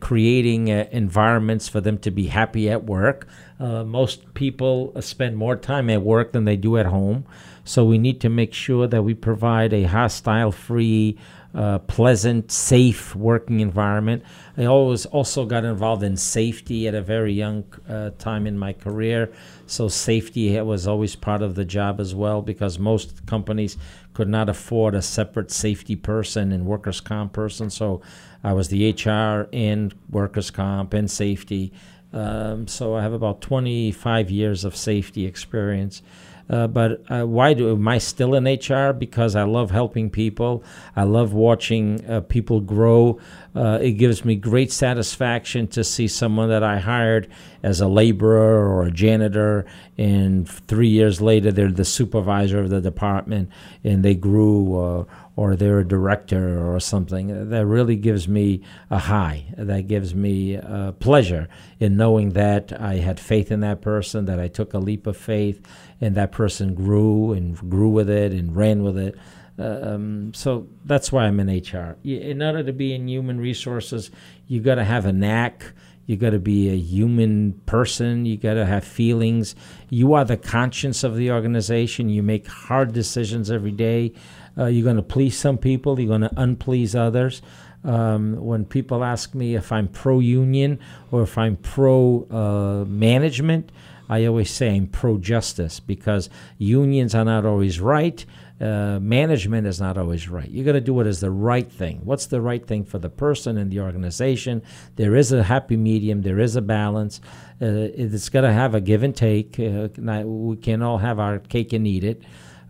[0.00, 3.26] creating uh, environments for them to be happy at work.
[3.58, 7.24] Uh, most people uh, spend more time at work than they do at home.
[7.64, 11.16] So we need to make sure that we provide a hostile free,
[11.54, 14.22] uh, pleasant, safe working environment.
[14.58, 18.74] I always also got involved in safety at a very young uh, time in my
[18.74, 19.32] career.
[19.66, 23.78] So safety was always part of the job as well because most companies
[24.14, 27.68] could not afford a separate safety person and workers' comp person.
[27.68, 28.00] So
[28.42, 31.72] I was the HR and workers' comp and safety.
[32.12, 36.00] Um, so I have about 25 years of safety experience.
[36.48, 38.92] Uh, but uh, why do am I still in HR?
[38.92, 40.62] Because I love helping people.
[40.94, 43.18] I love watching uh, people grow.
[43.54, 47.28] Uh, it gives me great satisfaction to see someone that I hired
[47.62, 49.64] as a laborer or a janitor,
[49.96, 53.48] and three years later they're the supervisor of the department,
[53.82, 54.80] and they grew.
[54.80, 55.04] Uh,
[55.36, 57.50] or they're a director or something.
[57.50, 59.46] That really gives me a high.
[59.56, 60.60] That gives me
[61.00, 61.48] pleasure
[61.80, 65.16] in knowing that I had faith in that person, that I took a leap of
[65.16, 65.60] faith,
[66.04, 69.16] and that person grew and grew with it and ran with it.
[69.58, 71.96] Um, so that's why I'm in HR.
[72.04, 74.10] In order to be in human resources,
[74.46, 75.72] you got to have a knack.
[76.04, 78.26] You got to be a human person.
[78.26, 79.54] You got to have feelings.
[79.88, 82.10] You are the conscience of the organization.
[82.10, 84.12] You make hard decisions every day.
[84.58, 85.98] Uh, you're going to please some people.
[85.98, 87.40] You're going to unplease others.
[87.82, 90.80] Um, when people ask me if I'm pro union
[91.10, 93.70] or if I'm pro uh, management,
[94.08, 96.28] I always say I'm pro justice because
[96.58, 98.24] unions are not always right.
[98.60, 100.48] Uh, management is not always right.
[100.48, 102.00] You got to do what is the right thing.
[102.04, 104.62] What's the right thing for the person and the organization?
[104.94, 106.22] There is a happy medium.
[106.22, 107.20] There is a balance.
[107.60, 109.58] Uh, it's got to have a give and take.
[109.58, 109.88] Uh,
[110.24, 112.22] we can all have our cake and eat it.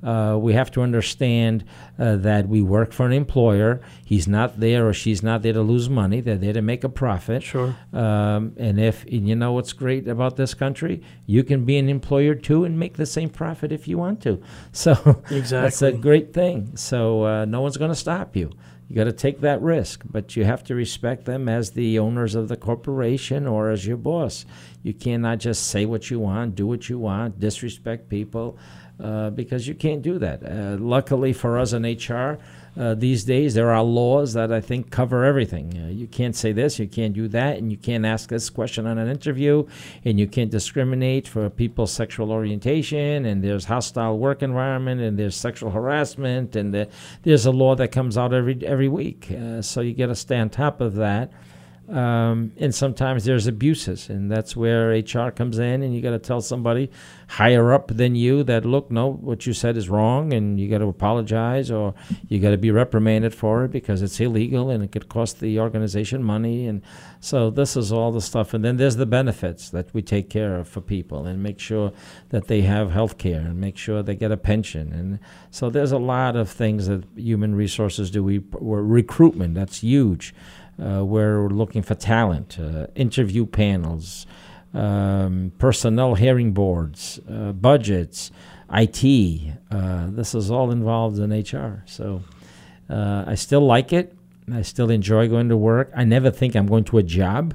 [0.05, 1.65] Uh, we have to understand
[1.99, 3.81] uh, that we work for an employer.
[4.05, 6.21] He's not there or she's not there to lose money.
[6.21, 7.43] They're there to make a profit.
[7.43, 7.75] Sure.
[7.93, 11.89] Um, and if and you know what's great about this country, you can be an
[11.89, 14.43] employer too and make the same profit if you want to.
[14.73, 14.93] So
[15.31, 15.45] exactly.
[15.63, 16.77] that's a great thing.
[16.77, 18.51] So uh, no one's going to stop you.
[18.89, 22.35] You got to take that risk, but you have to respect them as the owners
[22.35, 24.45] of the corporation or as your boss.
[24.83, 28.59] You cannot just say what you want, do what you want, disrespect people,
[29.03, 30.42] uh, because you can't do that.
[30.42, 32.38] Uh, luckily for us in HR,
[32.76, 35.76] uh, these days there are laws that I think cover everything.
[35.76, 38.86] Uh, you can't say this, you can't do that, and you can't ask this question
[38.86, 39.66] on an interview,
[40.05, 45.36] and you can't discriminate for people's sexual orientation, and there's hostile work environment, and there's
[45.36, 46.88] sexual harassment, and the,
[47.22, 49.30] there's a law that comes out every every week.
[49.30, 51.32] Uh, so you got to stay on top of that.
[51.89, 56.18] Um, and sometimes there's abuses, and that's where HR comes in, and you got to
[56.18, 56.91] tell somebody
[57.28, 60.78] higher up than you that look, no, what you said is wrong, and you got
[60.78, 61.95] to apologize, or
[62.28, 65.61] you got to be reprimanded for it because it's illegal and it could cost the
[65.61, 66.80] organization money, and
[67.20, 68.55] so this is all the stuff.
[68.55, 71.93] And then there's the benefits that we take care of for people, and make sure
[72.30, 75.18] that they have health care, and make sure they get a pension, and
[75.51, 78.24] so there's a lot of things that human resources do.
[78.24, 80.35] We recruitment that's huge.
[80.83, 84.27] Uh, we're looking for talent, uh, interview panels,
[84.72, 88.31] um, personnel hearing boards, uh, budgets,
[88.72, 89.03] IT.
[90.16, 91.85] This is all involved in HR.
[91.87, 92.22] So
[92.89, 94.16] I still like it.
[94.53, 95.91] I still enjoy going to work.
[95.97, 97.55] I never think I'm going to a job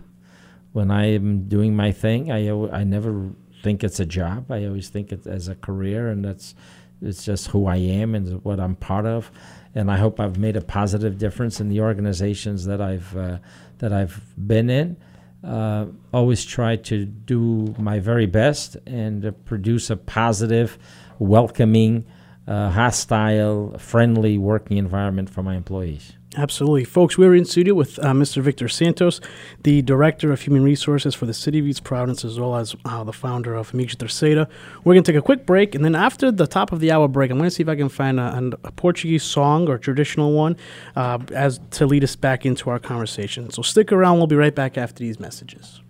[0.72, 2.32] when I am doing my thing.
[2.32, 4.52] I, I never think it's a job.
[4.52, 6.56] I always think it as a career, and that's
[7.02, 9.32] it's just who I am and what I'm part of
[9.76, 13.38] and I hope I've made a positive difference in the organizations that I've uh,
[13.80, 14.98] that I've been in.
[15.44, 20.78] Uh, always try to do my very best and uh, produce a positive,
[21.18, 22.06] welcoming,
[22.46, 26.14] uh, hostile, friendly working environment for my employees.
[26.40, 26.86] Absolutely.
[26.86, 28.42] Folks, we're in studio with uh, Mr.
[28.42, 29.20] Victor Santos,
[29.64, 33.04] the Director of Human Resources for the City of East Providence, as well as uh,
[33.04, 34.48] the founder of Amiga Terceira.
[34.86, 37.10] We're going to take a quick break, and then after the top of the hour
[37.10, 40.32] break, I'm going to see if I can find a, a Portuguese song or traditional
[40.32, 40.56] one
[40.96, 43.50] uh, as to lead us back into our conversation.
[43.50, 44.20] So stick around.
[44.20, 45.82] We'll be right back after these messages.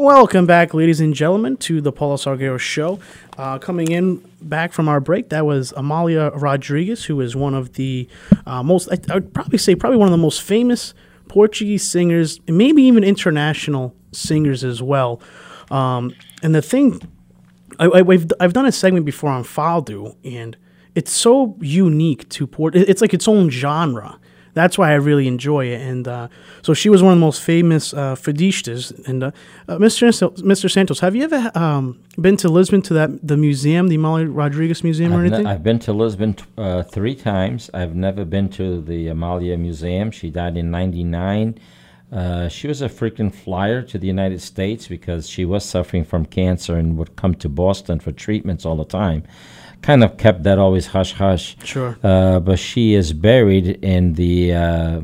[0.00, 3.00] Welcome back, ladies and gentlemen, to the Paulo Salgueiro Show.
[3.36, 7.74] Uh, coming in back from our break, that was Amalia Rodrigues, who is one of
[7.74, 8.08] the
[8.46, 10.94] uh, most, I, I, would probably say, probably one of the most famous
[11.28, 15.20] Portuguese singers, and maybe even international singers as well.
[15.70, 17.02] Um, and the thing,
[17.78, 20.56] I, have I've done a segment before on Fado, and
[20.94, 22.74] it's so unique to Port.
[22.74, 24.18] It's like its own genre
[24.54, 25.80] that's why I really enjoy it.
[25.80, 26.28] And uh,
[26.62, 28.92] so she was one of the most famous uh, fadistas.
[29.06, 29.30] And uh,
[29.68, 30.10] uh Mr.
[30.38, 30.70] Mr.
[30.70, 34.82] Santos, have you ever um, been to Lisbon to that the museum, the Amalia Rodrigues
[34.82, 35.46] Museum, I've or anything?
[35.46, 37.70] I've been to Lisbon t- uh, three times.
[37.74, 40.10] I've never been to the Amalia Museum.
[40.10, 41.58] She died in '99.
[42.12, 46.26] Uh, she was a frequent flyer to the United States because she was suffering from
[46.26, 49.22] cancer and would come to Boston for treatments all the time
[49.82, 51.56] kind of kept that always hush hush.
[51.64, 51.98] Sure.
[52.02, 55.00] Uh, but she is buried in the uh,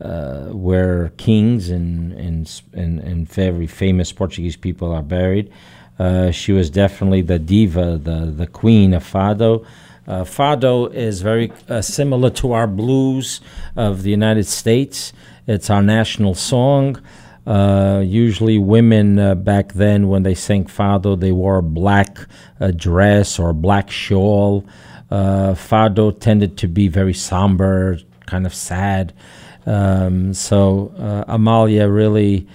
[0.00, 5.50] uh, where kings and, and and and very famous Portuguese people are buried.
[5.98, 9.64] Uh, she was definitely the diva, the the queen of fado.
[10.06, 13.40] Uh, fado is very uh, similar to our blues
[13.76, 15.12] of the United States.
[15.46, 17.00] It's our national song.
[17.46, 22.18] Uh, usually, women uh, back then, when they sang fado, they wore a black
[22.60, 24.64] uh, dress or a black shawl.
[25.10, 29.12] Uh, fado tended to be very somber, kind of sad.
[29.66, 32.46] Um, so uh, Amalia really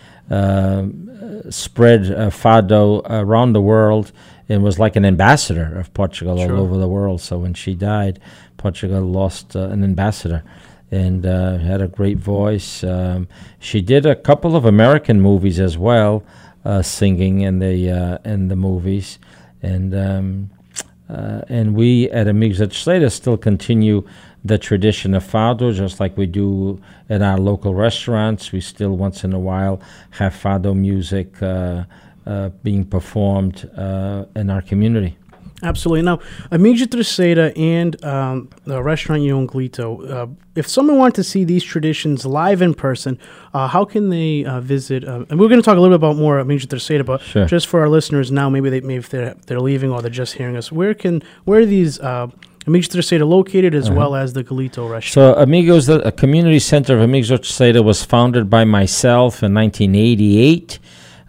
[1.50, 4.12] spread fado around the world
[4.50, 7.22] and was like an ambassador of Portugal all over the world.
[7.22, 8.20] So when she died,
[8.58, 10.44] Portugal lost an ambassador
[10.92, 12.84] and uh, had a great voice.
[12.84, 13.28] Um,
[13.60, 16.24] she did a couple of American movies as well,
[16.64, 19.20] uh, singing in the uh, in the movies,
[19.62, 20.50] and um,
[21.10, 24.08] uh, and we at Amigos Terceira still continue
[24.44, 26.80] the tradition of fado, just like we do
[27.10, 28.52] in our local restaurants.
[28.52, 29.82] We still once in a while
[30.12, 31.86] have fado music uh,
[32.28, 33.70] uh, being performed
[34.36, 35.18] in our community.
[35.66, 36.04] Absolutely.
[36.04, 36.20] Now,
[36.52, 41.64] Amiga Terceira and um, the restaurant Union Galito, uh, if someone wanted to see these
[41.64, 43.18] traditions live in person,
[43.54, 45.04] uh, how can they uh, visit?
[45.04, 47.46] Uh, and we're going to talk a little bit about more Amiga Terceira, but sure.
[47.48, 50.34] just for our listeners now, maybe they maybe if they're, they're leaving or they're just
[50.36, 52.28] hearing us, where can where are these uh,
[52.68, 53.98] Amigos Terceira located as uh-huh.
[53.98, 55.36] well as the Galito restaurant?
[55.36, 60.80] So Amigos, the community center of Amigos Terceira was founded by myself in 1988.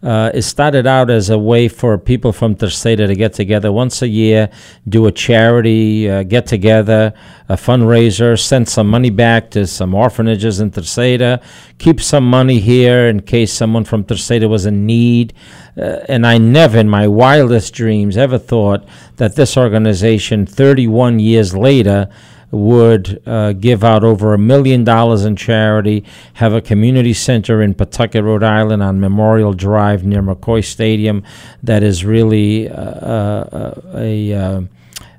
[0.03, 4.03] Uh, it started out as a way for people from Terceira to get together once
[4.03, 4.51] a year,
[4.87, 7.15] do a charity uh, get together,
[7.49, 11.41] a fundraiser, send some money back to some orphanages in Terceira,
[11.79, 15.33] keep some money here in case someone from Terceira was in need.
[15.79, 18.87] Uh, and I never, in my wildest dreams, ever thought
[19.17, 22.09] that this organization, 31 years later,
[22.51, 27.75] would uh, give out over a million dollars in charity, have a community center in
[27.75, 31.23] Pawtucket, Rhode Island on Memorial Drive near McCoy Stadium
[31.63, 34.61] that is really uh, uh, a, uh,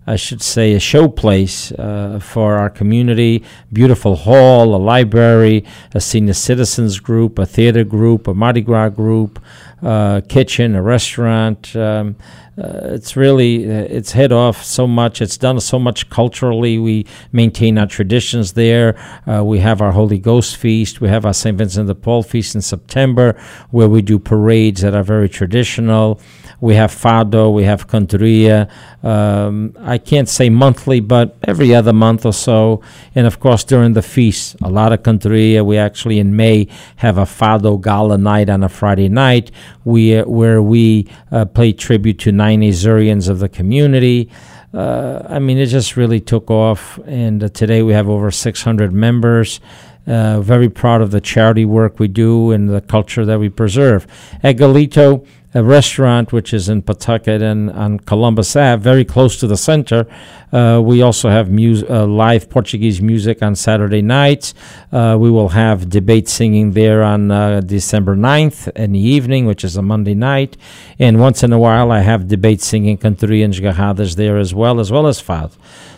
[0.08, 3.44] I should say, a showplace uh, for our community.
[3.74, 9.44] Beautiful hall, a library, a senior citizens group, a theater group, a Mardi Gras group,
[9.84, 11.76] uh, kitchen, a restaurant.
[11.76, 12.16] Um,
[12.58, 15.22] uh, it's really uh, it's hit off so much.
[15.22, 16.80] It's done so much culturally.
[16.80, 18.98] We maintain our traditions there.
[19.28, 21.00] Uh, we have our Holy Ghost feast.
[21.00, 23.40] We have our Saint Vincent de Paul feast in September,
[23.70, 26.20] where we do parades that are very traditional.
[26.60, 28.70] We have fado, we have cantoria.
[29.04, 32.82] Um, I can't say monthly, but every other month or so.
[33.14, 35.64] And of course, during the feast, a lot of cantoria.
[35.64, 39.52] We actually in May have a fado gala night on a Friday night,
[39.86, 44.30] we, where we uh, pay tribute to nine Azoreans of the community.
[44.74, 47.00] Uh, I mean, it just really took off.
[47.06, 49.60] And uh, today we have over 600 members.
[50.06, 54.08] Uh, very proud of the charity work we do and the culture that we preserve.
[54.42, 59.48] At Galito, a restaurant which is in Pawtucket and on Columbus Ave, very close to
[59.48, 60.06] the center.
[60.52, 64.54] Uh, we also have uh, live Portuguese music on Saturday nights.
[64.92, 69.64] Uh, we will have debate singing there on uh, December 9th in the evening, which
[69.64, 70.58] is a Monday night.
[71.00, 74.80] And once in a while, I have debate singing cantoria and garradas there as well,
[74.80, 75.54] as well as fado.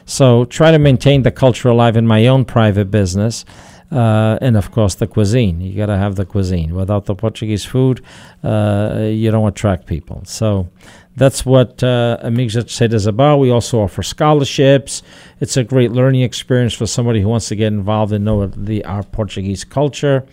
[0.06, 3.46] So try to maintain the culture alive in my own private business.
[3.92, 5.62] Uh, and of course the cuisine.
[5.62, 6.76] You got to have the cuisine.
[6.76, 8.04] Without the Portuguese food,
[8.44, 10.22] uh, you don't attract people.
[10.26, 10.70] So
[11.16, 13.40] that's what uh, Amigos Terceira is about.
[13.40, 15.02] We also offer scholarships.
[15.40, 18.86] It's a great learning experience for somebody who wants to get involved and know the
[18.86, 20.26] our Portuguese culture.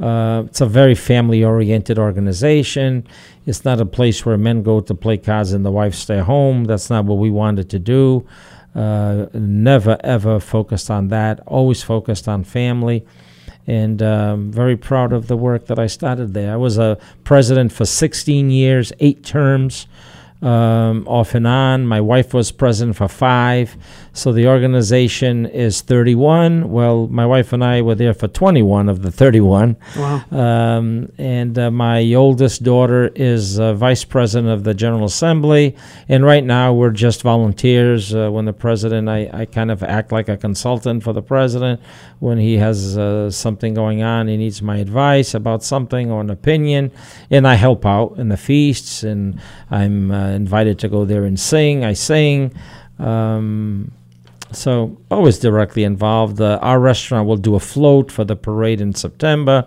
[0.00, 3.06] Uh, it's a very family-oriented organization.
[3.46, 6.64] It's not a place where men go to play cards and the wives stay home.
[6.64, 8.26] That's not what we wanted to do.
[8.74, 11.40] Uh, never ever focused on that.
[11.46, 13.04] Always focused on family,
[13.66, 16.52] and um, very proud of the work that I started there.
[16.52, 19.86] I was a president for 16 years, eight terms
[20.42, 21.86] um, off and on.
[21.86, 23.76] My wife was president for five.
[24.14, 26.70] So the organization is 31.
[26.70, 29.76] Well, my wife and I were there for 21 of the 31.
[29.96, 30.24] Wow.
[30.30, 35.76] Um, and uh, my oldest daughter is uh, vice president of the General Assembly.
[36.08, 38.14] And right now we're just volunteers.
[38.14, 41.80] Uh, when the president, I, I kind of act like a consultant for the president.
[42.18, 46.30] When he has uh, something going on, he needs my advice about something or an
[46.30, 46.90] opinion.
[47.30, 49.02] And I help out in the feasts.
[49.02, 49.40] And
[49.70, 51.84] I'm uh, invited to go there and sing.
[51.84, 52.52] I sing.
[52.98, 53.92] Um,
[54.52, 56.40] so always directly involved.
[56.40, 59.66] Uh, our restaurant will do a float for the parade in September.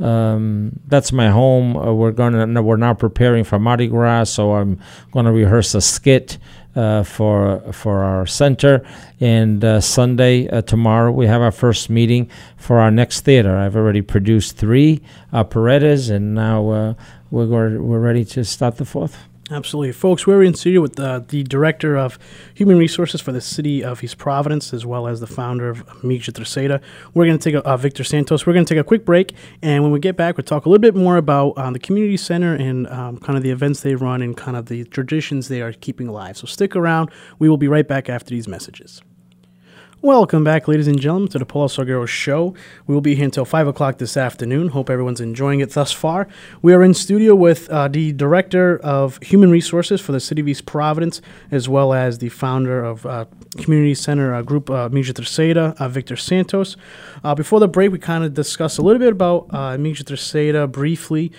[0.00, 1.76] Um, that's my home.
[1.76, 4.80] Uh, we're gonna we're now preparing for Mardi Gras, so I'm
[5.12, 6.38] going to rehearse a skit
[6.74, 8.84] uh, for for our center.
[9.20, 13.56] And uh, Sunday uh, tomorrow we have our first meeting for our next theater.
[13.56, 15.02] I've already produced three
[15.32, 16.94] operettas, and now uh,
[17.30, 19.16] we're we're ready to start the fourth.
[19.52, 19.92] Absolutely.
[19.92, 22.18] Folks, we're in studio with uh, the Director of
[22.54, 26.26] Human Resources for the City of East Providence, as well as the founder of Amigos
[26.26, 26.80] da Terceira.
[27.12, 28.46] We're going to take a, uh, Victor Santos.
[28.46, 30.70] We're going to take a quick break, and when we get back, we'll talk a
[30.70, 33.94] little bit more about uh, the community center and um, kind of the events they
[33.94, 36.38] run and kind of the traditions they are keeping alive.
[36.38, 37.10] So stick around.
[37.38, 39.02] We will be right back after these messages.
[40.04, 42.54] Welcome back, ladies and gentlemen, to the Paulo Salgueiro Show.
[42.88, 44.70] We will be here until 5 o'clock this afternoon.
[44.70, 46.26] Hope everyone's enjoying it thus far.
[46.60, 50.48] We are in studio with uh, the Director of Human Resources for the City of
[50.48, 51.22] East Providence,
[51.52, 53.26] as well as the founder of uh,
[53.58, 56.76] Community Center uh, Group uh, Amigos da Terceira, uh, Victor Santos.
[57.22, 60.16] Uh, before the break, we kind of discussed a little bit about uh, Amigos da
[60.16, 61.30] Terceira briefly.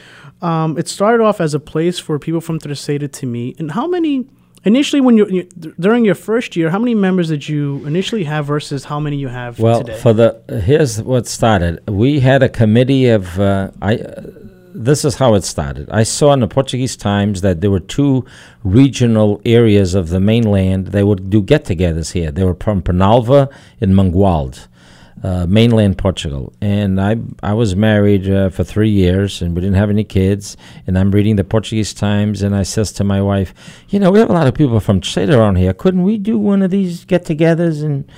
[0.41, 3.59] Um, it started off as a place for people from Terceira to meet.
[3.59, 4.25] And how many
[4.65, 5.43] Initially, when you, you
[5.79, 9.27] during your first year, how many members did you initially have versus how many you
[9.27, 9.99] have Well, today?
[9.99, 11.81] for the here's what started.
[11.89, 13.95] We had a committee of uh, I.
[13.97, 14.21] Uh,
[14.75, 15.87] this is how it started.
[15.91, 18.25] I saw in the Portuguese Times that there were two
[18.63, 20.87] regional areas of the mainland.
[20.87, 22.31] They would do get-togethers here.
[22.31, 23.51] They were from Penalva
[23.81, 24.65] and Mangualde,
[25.23, 26.53] uh, mainland Portugal.
[26.61, 30.57] And I I was married uh, for three years, and we didn't have any kids.
[30.85, 33.53] And I'm reading the Portuguese Times, and I says to my wife,
[33.89, 35.73] you know, we have a lot of people from Chile around here.
[35.73, 38.09] Couldn't we do one of these get-togethers and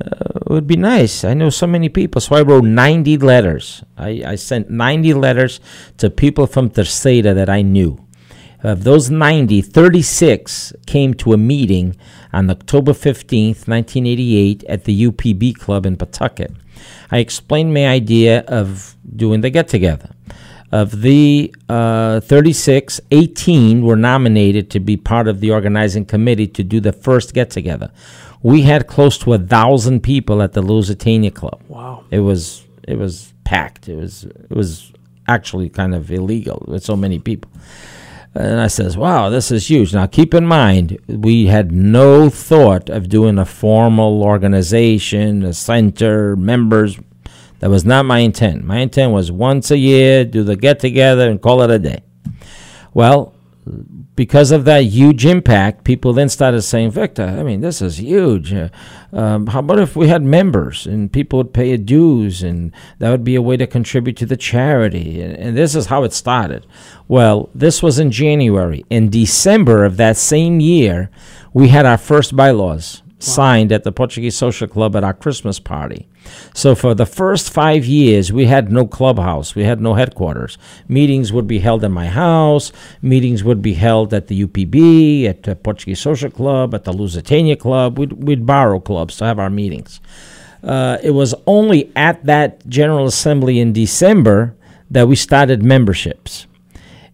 [0.00, 1.24] uh, it would be nice.
[1.24, 2.20] I know so many people.
[2.20, 3.84] So I wrote 90 letters.
[3.96, 5.60] I, I sent 90 letters
[5.98, 7.98] to people from Terceira that I knew.
[8.62, 11.96] Of those 90, 36 came to a meeting
[12.34, 16.52] on October 15th, 1988, at the UPB Club in Pawtucket.
[17.10, 20.10] I explained my idea of doing the get together.
[20.72, 26.64] Of the uh, 36, 18 were nominated to be part of the organizing committee to
[26.64, 27.92] do the first get together.
[28.42, 31.62] We had close to a thousand people at the Lusitania Club.
[31.68, 32.04] wow.
[32.10, 33.88] It was it was packed.
[33.88, 34.92] It was it was
[35.28, 37.50] actually kind of illegal with so many people.
[38.36, 39.94] And I says, wow, this is huge.
[39.94, 46.34] Now, keep in mind, we had no thought of doing a formal organization, a center,
[46.34, 46.98] members.
[47.60, 48.64] That was not my intent.
[48.64, 52.02] My intent was once a year, do the get together and call it a day.
[52.92, 53.33] Well,
[54.14, 58.52] because of that huge impact, people then started saying, Victor, I mean, this is huge.
[58.52, 58.68] Uh,
[59.12, 63.10] um, how about if we had members and people would pay a dues and that
[63.10, 65.22] would be a way to contribute to the charity?
[65.22, 66.66] And, and this is how it started.
[67.08, 68.84] Well, this was in January.
[68.90, 71.10] In December of that same year,
[71.52, 76.08] we had our first bylaws signed at the Portuguese Social Club at our Christmas party.
[76.54, 80.58] So for the first five years, we had no clubhouse, we had no headquarters.
[80.88, 82.72] Meetings would be held in my house.
[83.02, 87.56] Meetings would be held at the UPB, at the Portuguese Social Club, at the Lusitania
[87.56, 87.98] Club.
[87.98, 90.00] We'd, we'd borrow clubs to have our meetings.
[90.62, 94.56] Uh, it was only at that General Assembly in December
[94.90, 96.46] that we started memberships.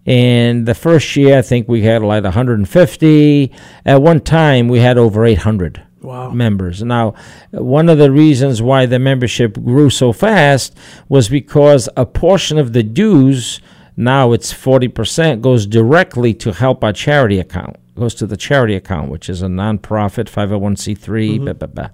[0.06, 3.52] And the first year, I think we had like 150.
[3.84, 6.30] At one time, we had over 800 Wow.
[6.30, 6.82] members.
[6.82, 7.14] Now,
[7.50, 10.76] one of the reasons why the membership grew so fast
[11.08, 13.60] was because a portion of the dues,
[13.96, 17.76] now it's 40%, goes directly to help our charity account.
[17.94, 21.38] Goes to the charity account, which is a nonprofit 501c3.
[21.44, 21.88] Blah, blah, blah.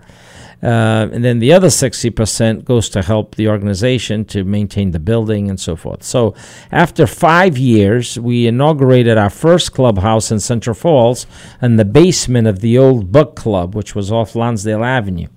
[0.63, 5.51] Uh, and then the other 60% goes to help the organization to maintain the building
[5.51, 6.03] and so forth.
[6.03, 6.35] So
[6.73, 11.27] after five years, we inaugurated our first clubhouse in Central Falls
[11.61, 15.29] in the basement of the old book club, which was off Lonsdale Avenue.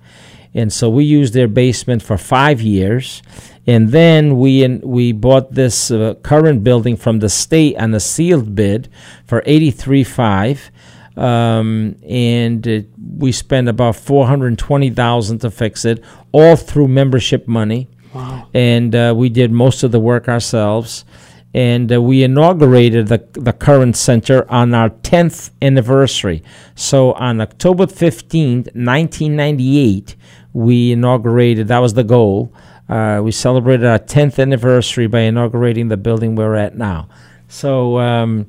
[0.54, 3.22] And so we used their basement for five years.
[3.66, 8.00] And then we in, we bought this uh, current building from the state on a
[8.00, 8.88] sealed bid
[9.26, 10.72] for eighty three five
[11.16, 12.80] um, and uh,
[13.18, 16.02] we spent about four hundred twenty thousand to fix it,
[16.32, 17.88] all through membership money.
[18.14, 18.48] Wow.
[18.54, 21.04] And uh, we did most of the work ourselves.
[21.52, 26.42] And uh, we inaugurated the the current center on our tenth anniversary.
[26.76, 30.16] So on October fifteenth, nineteen ninety eight,
[30.52, 31.66] we inaugurated.
[31.68, 32.54] That was the goal.
[32.88, 37.08] Uh, we celebrated our tenth anniversary by inaugurating the building we're at now.
[37.48, 37.98] So.
[37.98, 38.46] Um,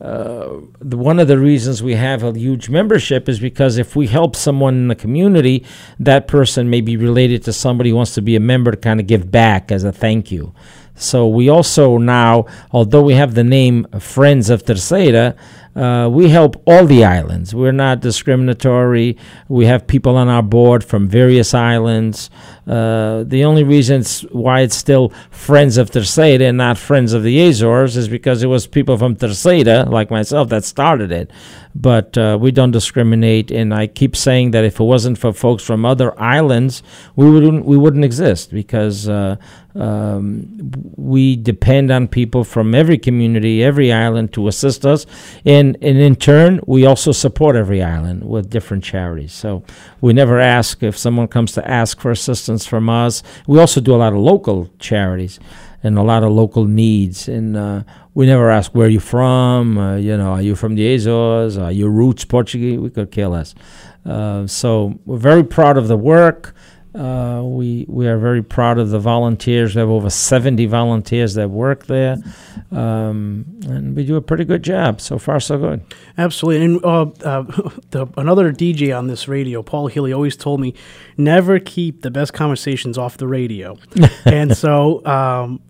[0.00, 4.06] uh, the, one of the reasons we have a huge membership is because if we
[4.06, 5.64] help someone in the community,
[5.98, 9.00] that person may be related to somebody who wants to be a member to kind
[9.00, 10.52] of give back as a thank you.
[10.96, 15.36] So we also now, although we have the name Friends of Terceira,
[15.76, 17.54] uh, we help all the islands.
[17.54, 19.18] We're not discriminatory.
[19.48, 22.30] We have people on our board from various islands.
[22.66, 27.22] Uh, the only reason it's why it's still Friends of Terceira and not Friends of
[27.22, 31.30] the Azores is because it was people from Terceira, like myself, that started it.
[31.78, 35.62] But uh, we don't discriminate, and I keep saying that if it wasn't for folks
[35.62, 36.82] from other islands,
[37.16, 39.36] we wouldn't we wouldn't exist because uh,
[39.74, 45.04] um, we depend on people from every community, every island to assist us,
[45.44, 49.34] and and in turn, we also support every island with different charities.
[49.34, 49.62] So
[50.00, 53.22] we never ask if someone comes to ask for assistance from us.
[53.46, 55.38] We also do a lot of local charities
[55.82, 57.82] and a lot of local needs, and uh,
[58.16, 59.76] we never ask where you from.
[59.76, 61.58] Uh, you know, are you from the Azores?
[61.58, 62.78] Are you roots Portuguese?
[62.78, 63.54] We could care less.
[64.06, 66.54] Uh, so we're very proud of the work.
[66.94, 69.74] Uh, we we are very proud of the volunteers.
[69.74, 72.16] We have over 70 volunteers that work there,
[72.72, 75.02] um, and we do a pretty good job.
[75.02, 75.84] So far, so good.
[76.16, 76.64] Absolutely.
[76.64, 77.42] And uh, uh,
[77.90, 80.72] the, another DJ on this radio, Paul Healy, always told me
[81.18, 83.76] never keep the best conversations off the radio.
[84.24, 85.60] and so, um,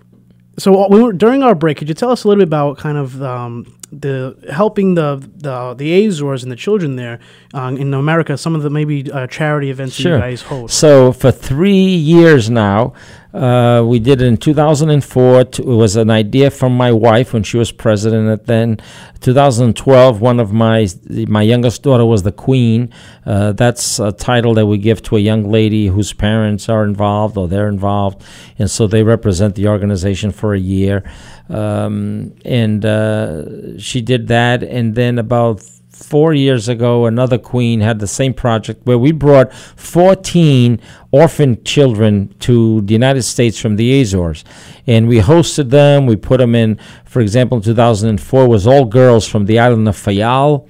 [0.59, 2.97] so we were, during our break, could you tell us a little bit about kind
[2.99, 7.19] of um, the helping the, the the Azores and the children there
[7.55, 8.37] uh, in America?
[8.37, 10.15] Some of the maybe uh, charity events Sure.
[10.15, 10.79] you guys host.
[10.79, 11.75] So for three
[12.13, 12.95] years now,
[13.37, 15.41] uh, we did it in 2004.
[15.41, 18.31] It was an idea from my wife when she was president.
[18.31, 18.79] At then,
[19.21, 20.89] 2012, one of my
[21.29, 22.91] my youngest daughter was the queen.
[23.27, 27.37] Uh, that's a title that we give to a young lady whose parents are involved
[27.37, 28.25] or they're involved,
[28.59, 31.05] and so they represent the organization for a year.
[31.51, 35.63] Um, and uh, she did that, and then about
[35.97, 40.81] four years ago, another queen had the same project where we brought 14
[41.11, 44.45] orphan children to the United States from the Azores.
[44.87, 46.07] And we hosted them.
[46.07, 49.97] We put them in, for example, in 2004 was all girls from the island of
[49.97, 50.69] Fayal,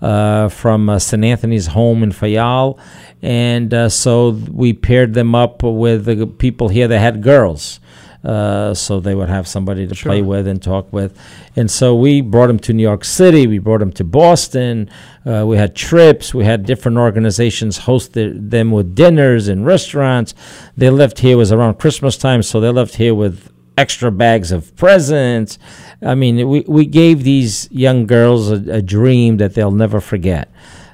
[0.00, 1.24] uh, from uh, St.
[1.24, 2.78] Anthony's home in Fayal.
[3.20, 7.80] And uh, so we paired them up with the people here that had girls.
[8.24, 11.16] Uh, so they would have somebody to play with and talk with.
[11.54, 13.46] And so we brought them to New York City.
[13.46, 14.90] We brought them to Boston.
[15.24, 16.34] Uh, we had trips.
[16.34, 20.34] We had different organizations host the- them with dinners and restaurants.
[20.76, 24.50] They left here it was around Christmas time, so they left here with extra bags
[24.50, 25.56] of presents.
[26.02, 30.50] I mean, we, we gave these young girls a, a dream that they'll never forget.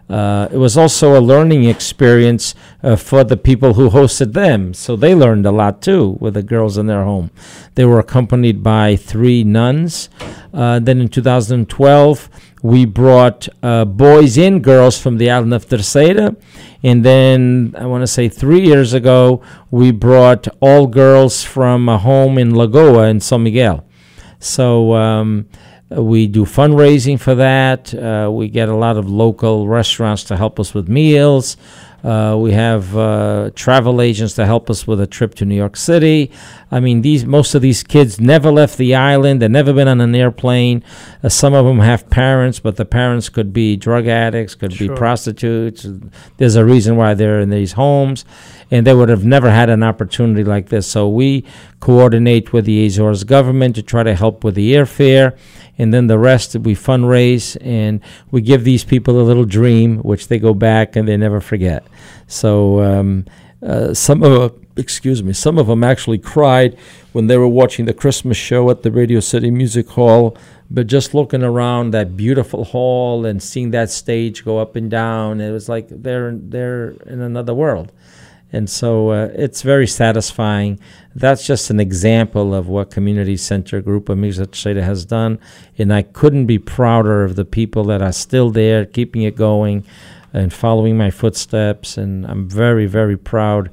[0.09, 4.75] Uh, it was also a learning experience uh, for the people who hosted them.
[4.75, 7.31] So they learned a lot too with the girls in their home.
[7.75, 10.11] They were accompanied by three nuns.
[10.53, 12.29] Uh, then in 2012,
[12.63, 16.37] we brought uh, boys and girls from the island of Terceira.
[16.83, 21.99] And then I want to say three years ago, we brought all girls from a
[21.99, 23.85] home in Lagoa in San Miguel.
[24.39, 25.49] So um,
[25.91, 27.95] we do fundraising for that.
[27.95, 31.57] Uh, we get a lot of local restaurants to help us with meals.
[32.03, 35.75] Uh, we have uh, travel agents to help us with a trip to New York
[35.75, 36.31] City.
[36.71, 39.41] I mean, these most of these kids never left the island.
[39.41, 40.85] They've never been on an airplane.
[41.23, 44.89] Uh, some of them have parents, but the parents could be drug addicts, could Sure.
[44.89, 45.87] be prostitutes.
[46.37, 48.27] There's a reason why they're in these homes,
[48.75, 50.89] and they would have never had an opportunity like this.
[50.89, 51.45] So we
[51.79, 55.39] coordinate with the Azores government to try to help with the airfare
[55.79, 58.01] and then the rest we fundraise and
[58.33, 61.87] we give these people a little dream which they go back and they never forget
[62.27, 63.25] so um,
[63.63, 66.77] uh, some of excuse me some of them actually cried
[67.13, 70.37] when they were watching the christmas show at the radio city music hall
[70.71, 75.41] but just looking around that beautiful hall and seeing that stage go up and down
[75.41, 77.93] it was like they're they're in another world
[78.53, 80.79] and so uh, it's very satisfying.
[81.15, 85.41] That's just an example of what Community Center Group of Mixacheda has done.
[85.77, 89.85] And I couldn't be prouder of the people that are still there, keeping it going
[90.33, 91.97] and following my footsteps.
[91.97, 93.71] And I'm very, very proud.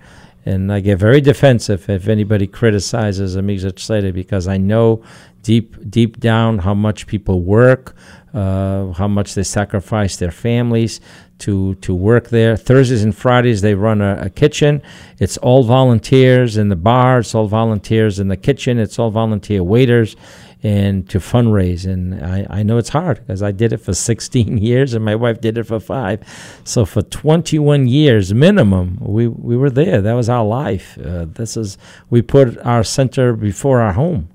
[0.47, 5.03] And I get very defensive if anybody criticizes Mixacheda because I know
[5.43, 7.95] deep, deep down how much people work,
[8.34, 11.01] uh, how much they sacrifice their families
[11.42, 12.56] to to work there.
[12.56, 14.82] Thursdays and Fridays they run a, a, kitchen.
[15.20, 17.20] It's all volunteers in the bar.
[17.20, 18.80] It's all volunteers in the kitchen.
[18.80, 20.16] It's all volunteer waiters,
[20.64, 21.86] and to fundraise.
[21.86, 25.16] And I, I know it's hard because I did it for 16 years and my
[25.16, 26.20] wife did it for five.
[26.64, 30.02] So for 21 years minimum, we we were there.
[30.02, 30.98] That was our life.
[30.98, 31.78] Uh, this is
[32.10, 34.30] we put our center before our home.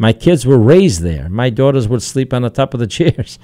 [0.00, 1.28] My kids were raised there.
[1.28, 3.38] My daughters would sleep on the top of the chairs.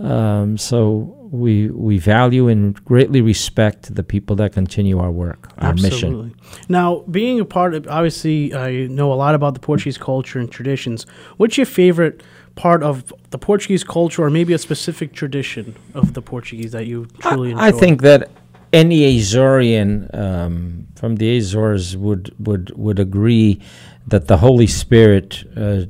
[0.00, 5.70] Um, so we we value and greatly respect the people that continue our work, our
[5.70, 6.28] Absolutely.
[6.28, 6.36] mission.
[6.68, 10.50] Now, being a part of, obviously, I know a lot about the Portuguese culture and
[10.50, 11.06] traditions.
[11.36, 12.22] What's your favorite
[12.56, 17.06] part of the Portuguese culture, or maybe a specific tradition of the Portuguese that you
[17.20, 17.62] truly enjoy?
[17.62, 18.30] I, I think that
[18.72, 23.60] any Azorean um, from the Azores would would would agree
[24.08, 25.44] that the Holy Spirit.
[25.56, 25.86] Uh,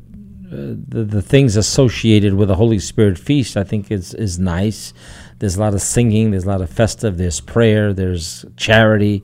[0.54, 4.92] the, the things associated with the Holy Spirit feast, I think, is is nice.
[5.38, 6.30] There's a lot of singing.
[6.30, 7.18] There's a lot of festive.
[7.18, 7.92] There's prayer.
[7.92, 9.22] There's charity.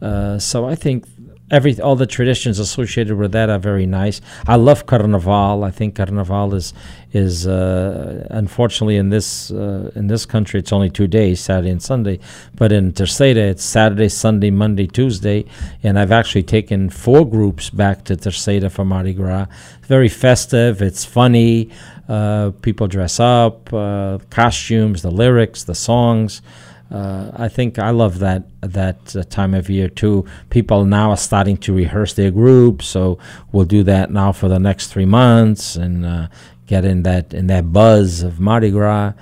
[0.00, 1.04] Uh, so I think
[1.50, 4.20] every all the traditions associated with that are very nice.
[4.46, 5.64] I love Carnival.
[5.64, 6.72] I think Carnival is
[7.12, 11.82] is uh, unfortunately in this uh, in this country it's only two days, Saturday and
[11.82, 12.20] Sunday.
[12.54, 15.44] But in Terceira it's Saturday, Sunday, Monday, Tuesday,
[15.82, 19.46] and I've actually taken four groups back to Terceira for Mardi Gras.
[19.82, 20.82] Very festive.
[20.82, 21.70] It's funny.
[22.08, 26.42] Uh, people dress up, uh, costumes, the lyrics, the songs.
[26.90, 30.26] Uh, I think I love that that uh, time of year too.
[30.50, 33.18] People now are starting to rehearse their groups, so
[33.52, 36.28] we'll do that now for the next three months and uh,
[36.66, 39.12] get in that in that buzz of Mardi Gras.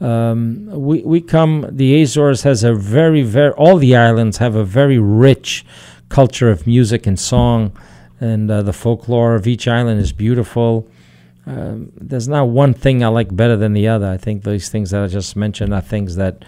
[0.00, 1.66] Um, we we come.
[1.68, 5.64] The Azores has a very very all the islands have a very rich
[6.08, 7.76] culture of music and song,
[8.20, 10.86] and uh, the folklore of each island is beautiful.
[11.46, 14.08] Um, there's not one thing I like better than the other.
[14.08, 16.44] I think these things that I just mentioned are things that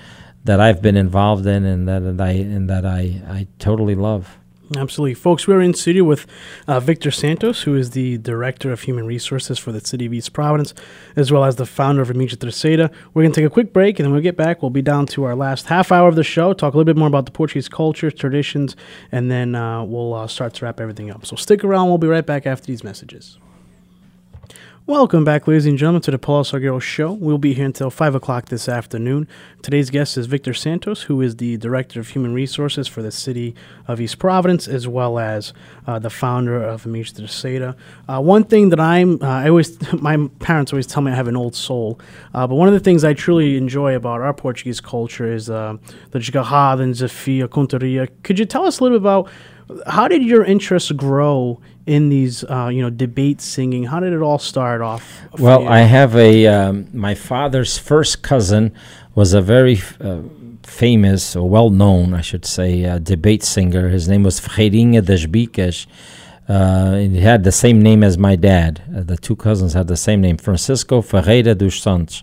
[0.49, 4.39] that I've been involved in and that, I and that I, I totally love.
[4.75, 5.13] Absolutely.
[5.13, 6.27] Folks, we're in studio with
[6.67, 10.33] uh, Victor Santos, who is the Director of Human Resources for the City of East
[10.33, 10.73] Providence,
[11.17, 12.91] as well as the founder of Amiga Terceira.
[13.13, 15.05] We're going to take a quick break, and then we'll get back, we'll be down
[15.09, 17.33] to our last half hour of the show, talk a little bit more about the
[17.33, 18.75] Portuguese culture, traditions,
[19.13, 21.27] and then uh, we'll uh, start to wrap everything up.
[21.27, 21.89] So stick around.
[21.89, 23.39] We'll be right back after these messages.
[24.89, 27.13] Welcome back, ladies and gentlemen, to the Paul Salgueiro Show.
[27.13, 29.29] We'll be here until 5 o'clock this afternoon.
[29.61, 33.55] Today's guest is Victor Santos, who is the Director of Human Resources for the City
[33.87, 35.53] of East Providence, as well as
[35.87, 37.77] uh, the founder of Amish Terceira.
[38.09, 41.29] Uh, one thing that I'm, uh, I always, my parents always tell me I have
[41.29, 42.01] an old soul,
[42.33, 45.77] uh, but one of the things I truly enjoy about our Portuguese culture is uh,
[46.13, 48.09] the Desgarrada and Zafia, Cantoria.
[48.23, 49.29] Could you tell us a little bit about
[49.87, 54.21] how did your interest grow in these uh, you know debate singing how did it
[54.21, 58.73] all start off well i have a um, my father's first cousin
[59.15, 60.21] was a very uh,
[60.63, 65.87] famous or well known i should say uh, debate singer his name was das Bicas
[66.49, 68.81] Uh, he had the same name as my dad.
[68.97, 72.23] Uh, the two cousins had the same name, Francisco Ferreira dos Santos.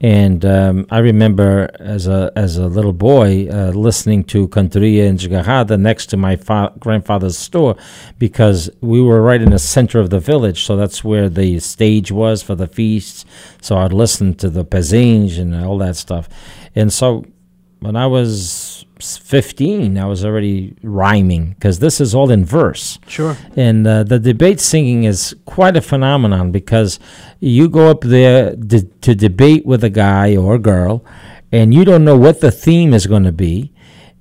[0.00, 5.18] And um, I remember as a as a little boy uh, listening to Cantoria and
[5.18, 7.76] Desgarrada next to my fa- grandfather's store
[8.18, 10.64] because we were right in the center of the village.
[10.64, 13.24] So that's where the stage was for the feasts.
[13.60, 16.28] So I'd listen to the pezinhos and all that stuff.
[16.76, 17.24] And so
[17.80, 22.98] when I was 15, I was already rhyming because this is all in verse.
[23.06, 23.36] Sure.
[23.56, 26.98] And uh, the debate singing is quite a phenomenon because
[27.38, 31.04] you go up there d- to debate with a guy or a girl,
[31.52, 33.72] and you don't know what the theme is going to be.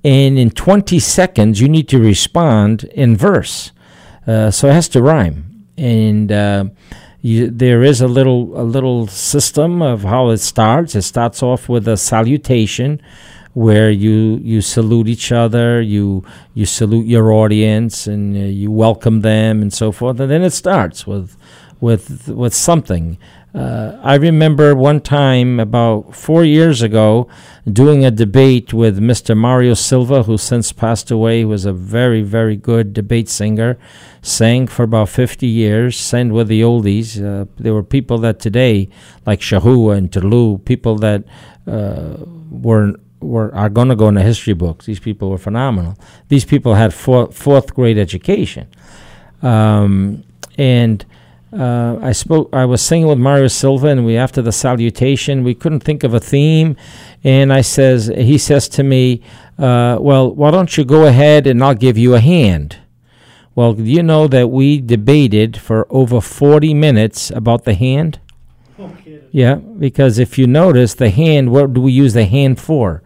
[0.04, 3.72] And in 20 seconds, you need to respond in verse.
[4.28, 5.66] Uh, so it has to rhyme.
[5.78, 6.66] And uh,
[7.22, 10.96] you, there is a little, a little system of how it starts.
[10.96, 13.02] It starts off with a salutation
[13.54, 19.22] where you you salute each other, you you salute your audience, and uh, you welcome
[19.22, 20.20] them, and so forth.
[20.20, 21.38] And then it starts with
[21.80, 23.18] with with something.
[23.58, 27.28] Uh, I remember one time about four years ago
[27.72, 29.36] doing a debate with Mr.
[29.36, 31.40] Mario Silva, who since passed away.
[31.40, 33.80] He was a very, very good debate singer,
[34.22, 37.18] sang for about 50 years, sang with the oldies.
[37.18, 38.90] Uh, there were people that today,
[39.26, 41.24] like Charrua and Turlu, people that
[41.66, 42.18] uh,
[42.52, 44.86] were were are going to go in the history books.
[44.86, 45.98] These people were phenomenal.
[46.28, 48.68] These people had four, fourth grade education,
[49.42, 50.24] um,
[50.58, 51.06] and
[51.52, 52.50] uh, I spoke.
[52.54, 56.14] I was singing with Mario Silva, and we after the salutation, we couldn't think of
[56.14, 56.76] a theme,
[57.24, 59.22] and I says he says to me,
[59.58, 62.78] uh, "Well, why don't you go ahead and I'll give you a hand."
[63.56, 68.20] Well, you know that we debated for over 40 minutes about the hand?
[69.32, 73.02] Yeah, because if you notice, the hand, what do we use the hand for?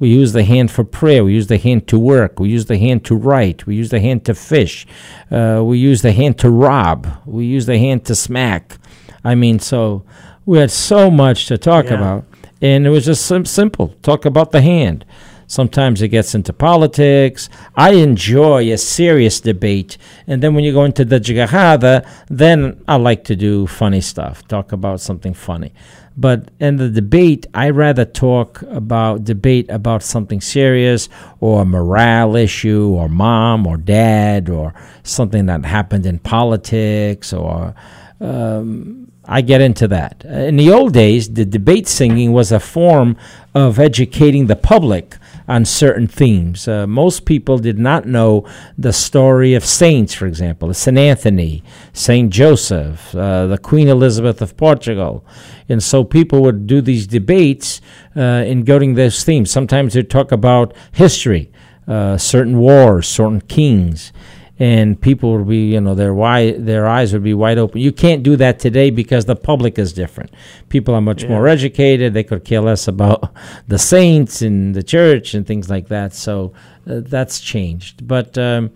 [0.00, 1.24] We use the hand for prayer.
[1.24, 2.38] We use the hand to work.
[2.38, 3.66] We use the hand to write.
[3.66, 4.86] We use the hand to fish.
[5.30, 7.06] Uh, we use the hand to rob.
[7.26, 8.78] We use the hand to smack.
[9.24, 10.04] I mean, so
[10.46, 11.94] we had so much to talk Yeah.
[11.94, 12.24] about.
[12.60, 15.04] And it was just sim- simple talk about the hand.
[15.48, 17.48] Sometimes it gets into politics.
[17.74, 19.96] I enjoy a serious debate.
[20.26, 24.46] And then when you go into the Desgarrada, then I like to do funny stuff,
[24.46, 25.72] talk about something funny.
[26.18, 31.08] But in the debate, I rather talk about debate about something serious
[31.40, 37.74] or a morale issue or mom or dad or something that happened in politics or
[38.20, 40.24] um, I get into that.
[40.24, 43.18] In the old days, the debate singing was a form
[43.54, 46.66] of educating the public on certain themes.
[46.66, 48.46] Uh, most people did not know
[48.78, 50.96] the story of saints, for example, St.
[50.96, 52.30] Anthony, St.
[52.30, 55.26] Joseph, uh, the Queen Elizabeth of Portugal.
[55.68, 57.82] And so people would do these debates
[58.16, 59.50] uh, in going those themes.
[59.50, 61.52] Sometimes they'd talk about history,
[61.86, 64.10] uh, certain wars, certain kings
[64.58, 66.12] and people would be, you know, their
[66.58, 67.80] their eyes would be wide open.
[67.80, 70.32] You can't do that today because the public is different.
[70.68, 72.12] People are much more educated.
[72.12, 73.32] They could care less about
[73.68, 76.12] the saints and the church and things like that.
[76.12, 76.52] So
[76.88, 78.06] uh, that's changed.
[78.06, 78.72] But um,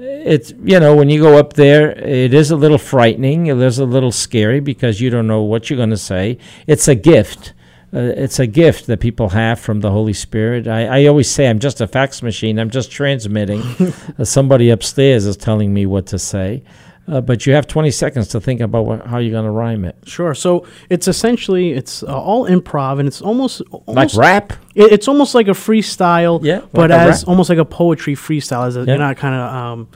[0.00, 3.46] it's you know when you go up there, it is a little frightening.
[3.46, 6.38] It is a little scary because you don't know what you're going to say.
[6.66, 7.52] It's a gift
[7.92, 10.68] uh, it's a gift that people have from the Holy Spirit.
[10.68, 12.58] I, I always say I'm just a fax machine.
[12.58, 13.62] I'm just transmitting.
[14.18, 16.62] uh, somebody upstairs is telling me what to say.
[17.08, 19.84] Uh, but you have 20 seconds to think about what, how you're going to rhyme
[19.84, 19.96] it.
[20.04, 20.32] Sure.
[20.34, 24.52] So it's essentially it's uh, all improv, and it's almost, Like rap?
[24.76, 26.38] It, it's almost like a freestyle.
[26.44, 28.86] Yeah, But like as almost like a poetry freestyle, as a, Yeah.
[28.86, 29.88] you're not kind of um,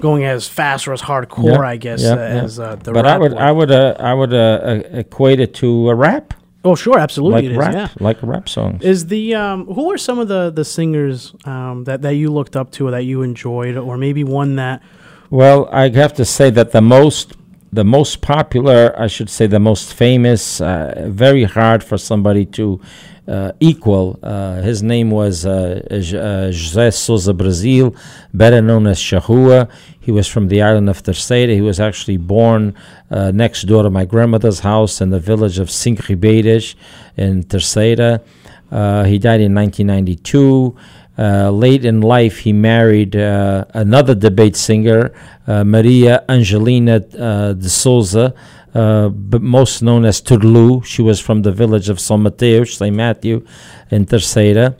[0.00, 3.06] going as fast or as hardcore, Yeah, I guess, yeah, uh, as uh, the but
[3.06, 3.34] I would.
[3.34, 6.34] I would, uh, I would uh, uh, equate it to a rap,
[6.64, 7.58] oh, sure, absolutely, like it is.
[7.58, 7.88] rap, Yeah.
[8.00, 8.82] like rap songs.
[8.84, 12.56] Is the um, who are some of the the singers um, that that you looked
[12.56, 14.82] up to or that you enjoyed, or maybe one that
[15.30, 17.34] Well, I have to say that the most
[17.72, 22.80] the most popular, I should say, the most famous, uh, very hard for somebody to
[23.28, 24.18] uh, equal.
[24.22, 27.94] Uh, his name was uh, uh, José Souza Brazil,
[28.34, 29.70] better known as Charrua.
[30.00, 31.54] He was from the island of Terceira.
[31.54, 32.74] He was actually born
[33.10, 36.74] uh, next door to my grandmother's house in the village of Cinco Ribeiras
[37.16, 38.20] in Terceira.
[39.06, 40.76] He died in 1992.
[41.20, 45.12] Uh, late in life, he married uh, another debate singer,
[45.46, 48.32] uh, Maria Angelina uh, de Souza,
[48.74, 50.82] uh, but most known as Turlu.
[50.82, 52.96] She was from the village of São Mateus, St.
[52.96, 53.46] Matthew,
[53.90, 54.76] in Terceira.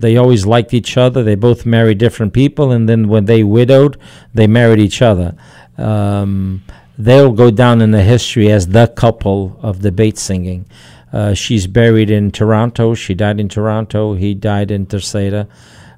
[0.00, 1.22] They always liked each other.
[1.22, 3.98] They both married different people, and then when they widowed,
[4.32, 5.36] they married each other.
[5.76, 6.62] Um,
[6.96, 10.64] they'll go down in the history as the couple of debate singing.
[11.12, 12.94] Uh, she's buried in Toronto.
[12.94, 14.14] She died in Toronto.
[14.14, 15.46] He died in Terceira.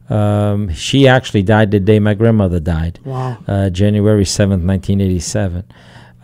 [0.09, 3.39] Um, she actually died the day my grandmother died, Wow.
[3.47, 5.65] uh, January 7th, 1987.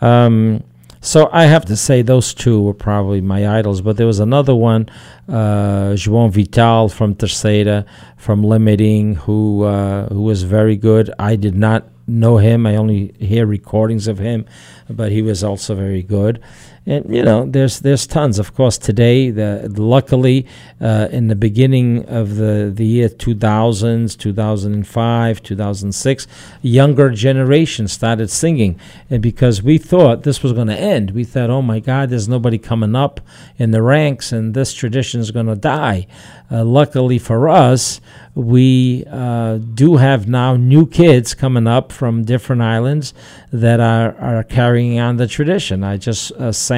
[0.01, 0.63] Um,
[0.99, 4.53] so I have to say those two were probably my idols, but there was another
[4.55, 4.89] one,
[5.29, 7.85] uh, João Vital from Terceira,
[8.17, 11.09] from Limiting, who uh, who was very good.
[11.17, 14.45] I did not know him; I only hear recordings of him,
[14.89, 16.41] but he was also very good.
[16.87, 18.39] And you know, there's there's tons.
[18.39, 20.47] Of course, today, the luckily,
[20.79, 26.27] uh, in the beginning of the the year 2000s, 2005, 2006,
[26.61, 31.49] younger generation started singing, and because we thought this was going to end, we thought,
[31.49, 33.19] oh my God, there's nobody coming up
[33.57, 36.07] in the ranks, and this tradition is going to die.
[36.49, 37.99] Uh, luckily for us,
[38.33, 43.13] we uh, do have now new kids coming up from different islands
[43.51, 45.83] that are, are carrying on the tradition.
[45.83, 46.76] I just uh, sang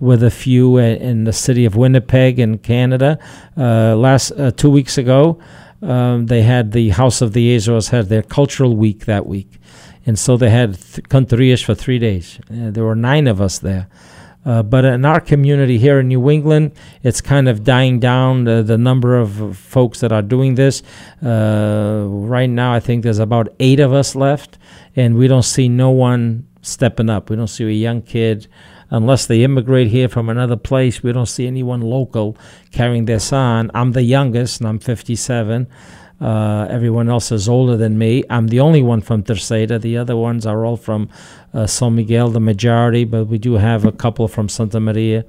[0.00, 3.18] with a few in, the city of Winnipeg in Canada
[3.56, 5.38] uh, last uh, two weeks ago.
[5.82, 9.60] Um, they had the House of the Azores had their cultural week that week,
[10.06, 11.08] and so they had th-
[11.62, 12.40] for three days.
[12.50, 13.88] Uh, there were nine of us there.
[14.48, 18.62] Uh, but in our community here in New England, it's kind of dying down the,
[18.62, 20.82] the number of uh, folks that are doing this.
[21.22, 24.56] Uh, right now, I think there's about eight of us left,
[24.96, 27.28] and we don't see no one stepping up.
[27.28, 28.48] We don't see a young kid,
[28.90, 31.02] unless they immigrate here from another place.
[31.02, 32.36] We don't see anyone local
[32.72, 33.70] carrying their on.
[33.74, 35.66] I'm the youngest, and I'm 57.
[36.20, 38.24] Uh, everyone else is older than me.
[38.28, 39.78] I'm the only one from Terceira.
[39.78, 41.08] The other ones are all from
[41.54, 45.24] uh, San Miguel, the majority, but we do have a couple from Santa Maria.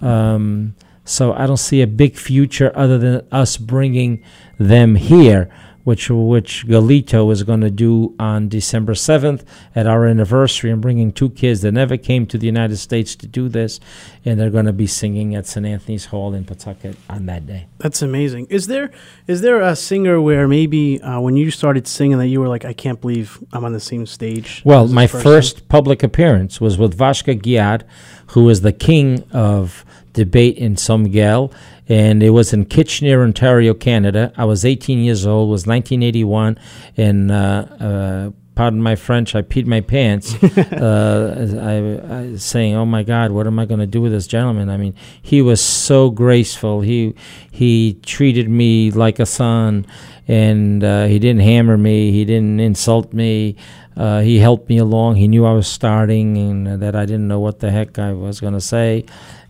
[0.00, 0.74] Um,
[1.04, 4.22] so I don't see a big future other than us bringing
[4.58, 5.50] them here,
[5.90, 9.42] which which Galito is going to do on December 7th
[9.74, 10.70] at our anniversary.
[10.70, 13.80] and bringing two kids that never came to the United States to do this,
[14.24, 15.66] and they're going to be singing at St.
[15.66, 17.66] Anthony's Hall in Pawtucket on that day.
[17.78, 18.46] That's amazing.
[18.50, 18.92] Is there
[19.26, 22.64] is there a singer where maybe uh, when you started singing that you were like,
[22.64, 24.62] I can't believe I'm on the same stage?
[24.64, 25.22] Well, my person"?
[25.24, 27.82] first public appearance was with Vashka Giat,
[28.28, 31.52] who is the king of debate in San Miguel,
[31.90, 34.32] and it was in Kitchener, Ontario, Canada.
[34.36, 35.48] I was 18 years old.
[35.48, 36.56] It was 1981,
[36.96, 40.32] and uh, uh, pardon my French, I peed my pants.
[40.44, 44.28] uh, I, I saying, "Oh my God, what am I going to do with this
[44.28, 46.80] gentleman?" I mean, he was so graceful.
[46.80, 47.16] He
[47.50, 49.84] he treated me like a son,
[50.28, 52.12] and uh, he didn't hammer me.
[52.12, 53.56] He didn't insult me.
[53.96, 55.16] Uh, he helped me along.
[55.16, 58.40] He knew I was starting and that I didn't know what the heck I was
[58.40, 59.04] going to say,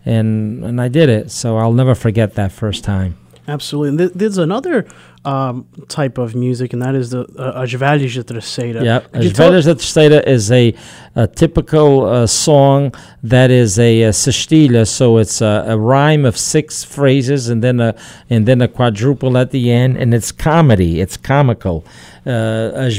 [0.05, 1.31] and and I did it.
[1.31, 3.15] So I'll never forget that first time.
[3.47, 3.89] Absolutely.
[3.89, 4.85] And th- there's another
[5.25, 8.83] um, type of music, and that is the uh, Ajvalija Terceira.
[8.83, 10.73] Yeah, Could you tell- As Terceira is a,
[11.15, 16.37] a typical uh, song that is a, a sextilha, so it's a, a rhyme of
[16.37, 17.95] six phrases and then a
[18.29, 21.01] and then a quadruple at the end, and it's comedy.
[21.01, 21.83] It's comical.
[22.25, 22.89] Uh,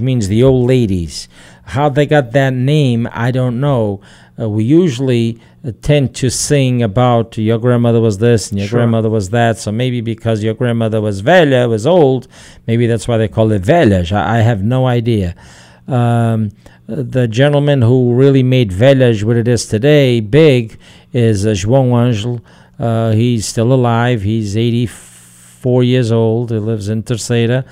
[0.00, 1.28] means the old ladies.
[1.64, 4.00] How they got that name, I don't know.
[4.40, 8.78] Uh, we usually uh, tend to sing about your grandmother was this and your Sure.
[8.78, 9.58] grandmother was that.
[9.58, 12.26] So maybe because your grandmother was velha, was old,
[12.66, 14.12] maybe that's why they call it velhas.
[14.12, 15.34] I, I have no idea.
[15.86, 16.50] Um,
[16.86, 20.78] the gentleman who really made velhas what it is today big
[21.12, 22.40] is uh, João Angel.
[22.78, 24.22] Uh, he's still alive.
[24.22, 26.50] He's 84 years old.
[26.50, 27.64] He lives in Terceira.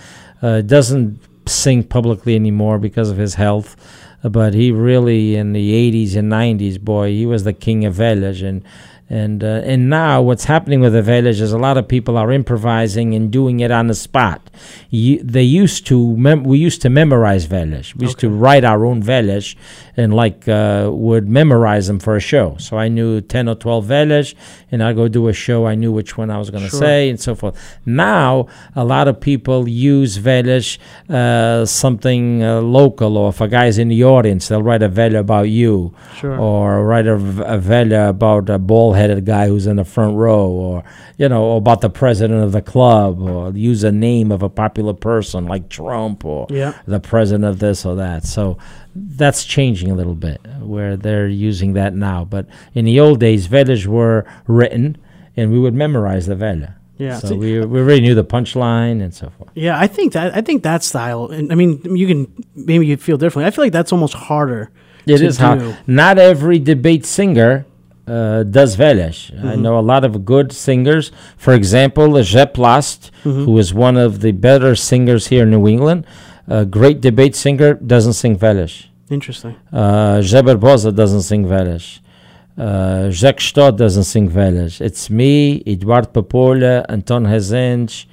[0.42, 3.74] Uh, doesn't sing publicly anymore because of his health
[4.22, 8.42] but he really in the 80s and 90s boy he was the king of velhas
[8.42, 8.62] and
[9.10, 12.30] and uh, and now what's happening with the velhas is a lot of people are
[12.30, 14.50] improvising and doing it on the spot.
[14.90, 18.84] You, they used to mem- we used to memorize velhas we used to write our
[18.84, 19.54] own velhas
[19.96, 22.56] and like uh, would memorize them for a show.
[22.58, 24.34] So i knew 10 or 12 velhas
[24.70, 25.66] and i'd go do a show.
[25.66, 26.80] I knew which one i was going to Sure.
[26.80, 27.56] say and so forth.
[27.86, 30.78] Now a lot of people use velhas
[31.08, 35.18] uh, something uh, local or if a guy's in the audience they'll write a velha
[35.20, 36.38] about you Sure.
[36.38, 38.58] or write a, a about a
[38.98, 40.84] bald-headed guy who's in the front row or
[41.16, 44.92] you know about the president of the club or use a name of a popular
[44.94, 46.72] person like trump or Yeah.
[46.86, 48.58] the president of this or that so
[48.94, 53.46] that's changing a little bit where they're using that now but in the old days
[53.48, 54.96] velhas were written
[55.36, 57.18] and we would memorize the velha Yeah.
[57.18, 60.34] so See, we, we already knew the punchline and so forth Yeah, I think that
[60.34, 62.26] I think that style, and I mean, you can
[62.56, 63.46] maybe you feel differently.
[63.46, 64.70] I feel like that's almost harder.
[65.06, 65.76] It to is hard.
[65.86, 67.64] Not every debate singer
[68.08, 69.18] uh, does velhas.
[69.44, 71.12] I know a lot of good singers.
[71.36, 76.06] For example, Jep Last, who is one of the better singers here in New England,
[76.46, 78.86] a great debate singer, doesn't sing velhas.
[79.10, 79.54] Interesting.
[79.72, 82.00] Uh, Zé Barbosa doesn't sing velhas.
[82.56, 84.80] Uh, Jacques Stott doesn't sing velhas.
[84.80, 88.06] It's me, Eduardo Papola, Anton Rezende,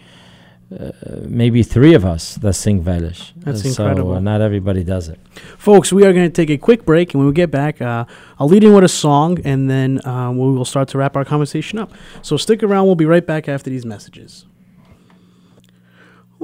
[0.72, 0.92] uh,
[1.28, 3.34] maybe three of us that sing velhas.
[3.38, 4.14] That's so, incredible.
[4.14, 5.20] uh, not everybody does it.
[5.58, 8.06] Folks, we are going to take a quick break, and when we get back, uh,
[8.40, 11.26] I'll lead in with a song, and then uh, we will start to wrap our
[11.26, 11.92] conversation up.
[12.22, 12.86] So stick around.
[12.86, 14.46] We'll be right back after these messages.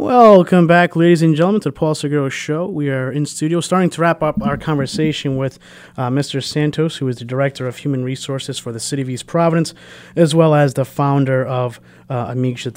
[0.01, 2.65] Welcome back, ladies and gentlemen, to the Paul Salgueiro Show.
[2.65, 5.59] We are in studio, starting to wrap up our conversation with
[5.95, 6.43] uh, Mr.
[6.43, 9.75] Santos, who is the Director of Human Resources for the City of East Providence,
[10.15, 11.79] as well as the founder of
[12.09, 12.69] uh, Amiga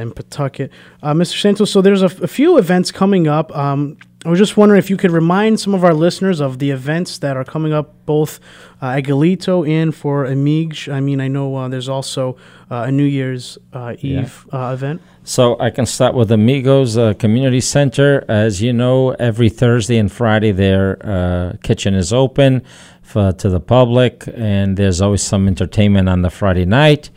[0.00, 0.72] in Pawtucket.
[1.00, 1.40] Uh, Mr.
[1.40, 3.56] Santos, so there's a, f- a few events coming up.
[3.56, 3.96] Um,
[4.26, 7.18] I was just wondering if you could remind some of our listeners of the events
[7.18, 8.40] that are coming up both
[8.82, 10.92] uh, at Galito and for Amig.
[10.92, 12.36] I mean, I know uh, there's also
[12.68, 15.02] uh, a New Year's uh, Eve uh, event.
[15.26, 18.26] So I can start with Amigos uh, Community Center.
[18.28, 22.62] As you know, every Thursday and Friday their uh, kitchen is open
[23.00, 27.08] for, to the public, and there's always some entertainment on the Friday night.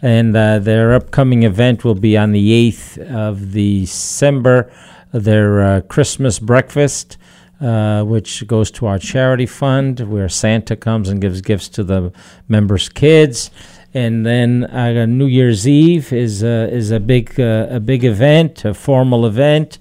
[0.00, 4.72] And uh, their upcoming event will be on the 8th of December,
[5.12, 7.18] their uh, Christmas breakfast.
[7.60, 12.10] Uh, which goes to our charity fund, where Santa comes and gives gifts to the
[12.48, 13.50] members' kids
[13.92, 18.64] and then uh, New Year's Eve is uh, is a big uh, a big event,
[18.64, 19.78] a formal event.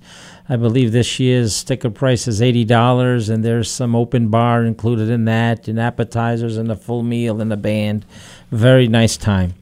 [0.51, 5.09] I believe this year's ticket price is eighty dollars, and there's some open bar included
[5.09, 8.05] in that, and appetizers, and a full meal, and a band.
[8.51, 9.53] Very nice time.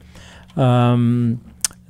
[0.56, 1.40] Um,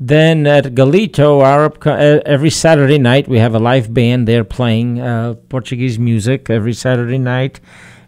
[0.00, 4.26] then at Galito, upco- uh, every Saturday night we have a live band.
[4.28, 7.60] They're playing uh, Portuguese music every Saturday night.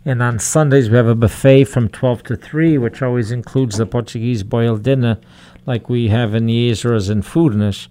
[0.04, 3.84] And on Sundays, we have a buffet from 12 to 3, which always includes the
[3.84, 5.18] Portuguese boiled dinner,
[5.66, 7.88] like we have in the Azores and Furnas.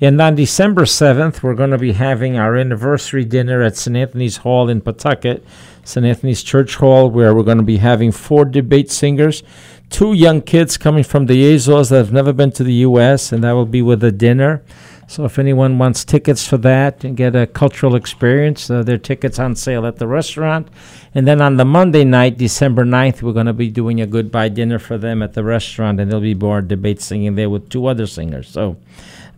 [0.00, 3.96] And on December 7th, we're going to be having our anniversary dinner at St.
[3.96, 5.44] Anthony's Hall in Pawtucket,
[5.82, 6.06] St.
[6.06, 9.42] Anthony's Church Hall, where we're going to be having four debate singers,
[9.90, 13.42] two young kids coming from the Azores that have never been to the U.S., and
[13.42, 14.62] that will be with a dinner.
[15.08, 18.98] So if anyone wants tickets for that and get a cultural experience, uh, there are
[18.98, 20.68] tickets on sale at the restaurant.
[21.14, 24.50] And then on the Monday night, December 9th, we're going to be doing a goodbye
[24.50, 27.86] dinner for them at the restaurant, and there'll be more debate singing there with two
[27.86, 28.50] other singers.
[28.50, 28.76] So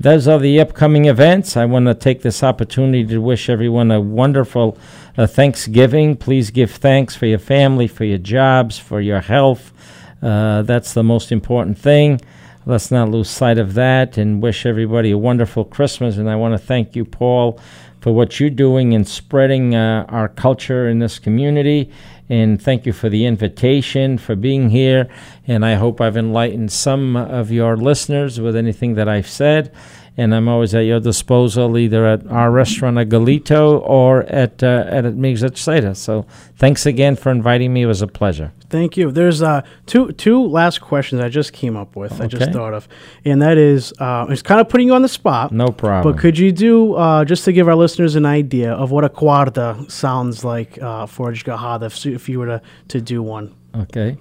[0.01, 1.57] those are the upcoming events.
[1.57, 4.77] I want to take this opportunity to wish everyone a wonderful
[5.17, 6.17] uh, Thanksgiving.
[6.17, 9.73] Please give thanks for your family, for your jobs, for your health.
[10.21, 12.21] Uh, that's the most important thing.
[12.67, 16.19] Let's not lose sight of that and wish everybody a wonderful Christmas.
[16.19, 17.59] And I want to thank you, Paul,
[18.01, 21.91] for what you're doing in spreading uh, our culture in this community.
[22.29, 25.09] And thank you for the invitation, for being here.
[25.47, 29.75] And I hope I've enlightened some of your listeners with anything that I've said.
[30.17, 34.85] And I'm always at your disposal, either at our restaurant at Galito or at uh,
[34.89, 35.97] at Migza Seda.
[35.97, 36.27] So
[36.57, 37.83] thanks again for inviting me.
[37.83, 38.53] It was a pleasure.
[38.69, 39.11] Thank you.
[39.11, 42.21] There's uh, two two last questions I just came up with.
[42.21, 42.87] I just thought of,
[43.25, 45.53] and that is, uh, it's kind of putting you on the spot.
[45.53, 46.13] No problem.
[46.13, 49.09] But could you do uh, just to give our listeners an idea of what a
[49.09, 53.55] quadra sounds like uh, for Desgarrada if, if you were to, to do one?
[53.75, 54.19] Okay.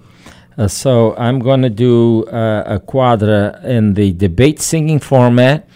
[0.58, 5.68] Uh, so I'm going to do uh, a quadra in the debate singing format,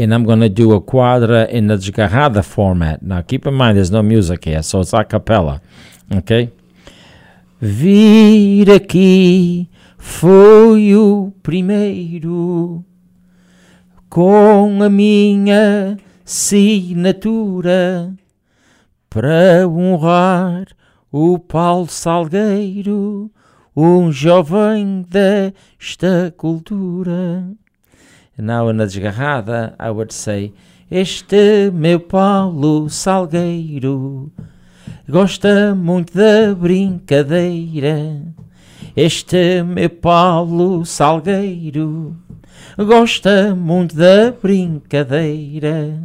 [0.00, 3.02] and I'm going to do a quadra in the Jgahada format.
[3.02, 5.60] Now, keep in mind, there's no music here, so it's a cappella.
[6.10, 6.50] Okay?
[7.60, 9.68] Vir aqui
[9.98, 12.82] foi o primeiro
[14.08, 18.14] com a minha assinatura
[19.10, 20.68] para honrar
[21.12, 23.30] o Paulo Salgueiro,
[23.76, 27.44] um jovem desta cultura.
[28.40, 30.54] Now, na desgarrada, I would say:
[30.90, 34.32] Este meu Paulo Salgueiro
[35.06, 38.22] gosta muito da brincadeira.
[38.96, 42.16] Este meu Paulo Salgueiro
[42.78, 45.98] gosta muito da brincadeira.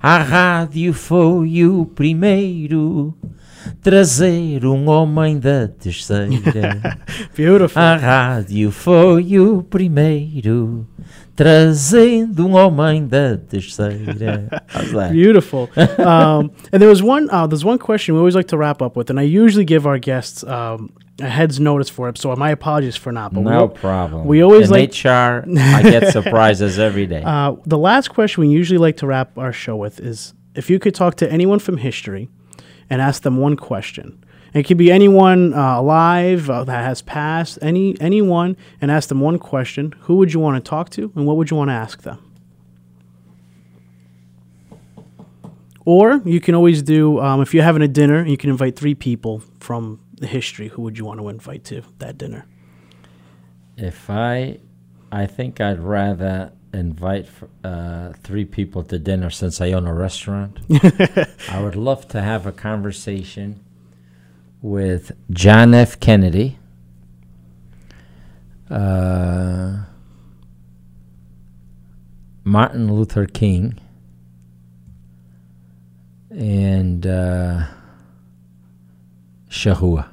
[0.00, 3.16] A rádio foi o primeiro
[3.82, 6.28] trazer um homem da terceira.
[7.36, 7.80] Beautiful.
[7.82, 10.86] A rádio foi o primeiro
[11.36, 14.48] trazendo um homem da terceira.
[14.68, 15.12] How's that?
[15.12, 15.68] Beautiful.
[15.98, 17.28] um, and there was one.
[17.30, 19.86] Uh, there's one question we always like to wrap up with, and I usually give
[19.86, 20.90] our guests um,
[21.20, 22.18] a head's notice for it.
[22.18, 23.32] So my apologies for not.
[23.32, 24.26] But No we, problem.
[24.26, 25.44] we always In like- HR.
[25.58, 27.22] I get surprises every day.
[27.24, 30.78] uh, the last question we usually like to wrap our show with is if you
[30.80, 32.28] could talk to anyone from history
[32.90, 34.24] and ask them one question.
[34.54, 39.20] It could be anyone uh, alive uh, that has passed, any anyone, and ask them
[39.20, 39.94] one question.
[40.02, 42.24] Who would you want to talk to, and what would you want to ask them?
[45.84, 48.94] Or you can always do um, if you're having a dinner, you can invite three
[48.94, 50.68] people from the history.
[50.68, 52.46] Who would you want to invite to that dinner?
[53.78, 54.58] if I,
[55.10, 57.28] I think I'd rather invite
[57.64, 60.58] uh, three people to dinner since I own a restaurant.
[61.50, 63.60] I would love to have a conversation
[64.60, 65.98] with John F.
[66.00, 66.58] Kennedy,
[68.70, 69.84] uh,
[72.44, 73.78] Martin Luther King,
[76.30, 77.66] and uh,
[79.50, 80.08] Charrua.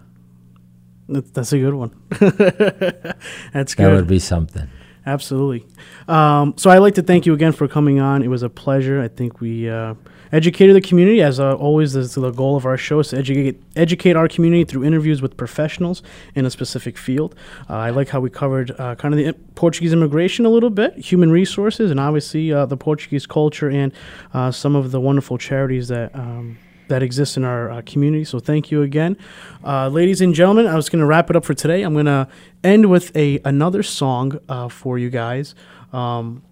[1.08, 1.96] That's, that's a good one.
[2.10, 3.86] that's good.
[3.86, 4.70] That would be something.
[5.06, 5.66] Absolutely.
[6.08, 8.24] Um, so I'd like to thank you again for coming on.
[8.24, 9.02] It was a pleasure.
[9.02, 9.94] I think we uh,
[10.32, 13.62] educated the community, as uh, always is the goal of our show, is to educate,
[13.76, 16.02] educate our community through interviews with professionals
[16.34, 17.36] in a specific field.
[17.70, 20.98] Uh, I like how we covered uh, kind of the Portuguese immigration a little bit,
[20.98, 23.94] human resources, and obviously uh, the Portuguese culture and
[24.34, 26.58] uh, some of the wonderful charities that um,
[26.88, 28.24] that exists in our uh, community.
[28.24, 29.18] So thank you again,
[29.64, 30.68] uh, ladies and gentlemen.
[30.68, 31.84] I was going to wrap it up for today.
[31.84, 32.28] I'm going to
[32.64, 35.56] end with a another song uh, for you guys.
[35.94, 36.44] Um,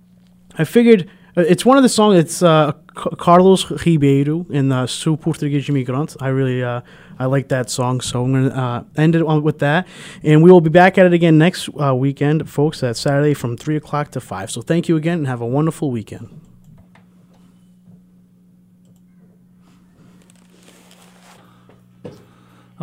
[0.57, 2.17] I figured uh, it's one of the songs.
[2.19, 6.15] It's uh, Carlos Ribeiro in the Sou Português Imigrante.
[6.21, 6.81] I really uh,
[7.19, 9.87] I like that song, so I'm going to end it with that.
[10.23, 12.81] And we will be back at it again next weekend, folks.
[12.81, 14.49] That Saturday from three o'clock to five.
[14.49, 16.52] So thank you again, and have a wonderful weekend.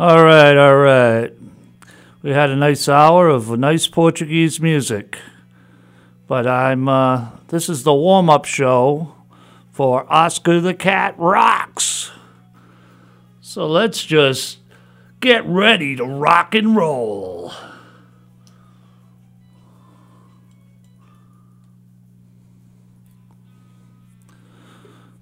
[0.01, 1.31] All right, all right.
[2.23, 5.19] We had a nice hour of nice Portuguese music.
[6.25, 9.13] But I'm, uh, this is the warm up show
[9.71, 12.09] for Oscar the Cat Rocks.
[13.41, 14.57] So let's just
[15.19, 17.53] get ready to rock and roll.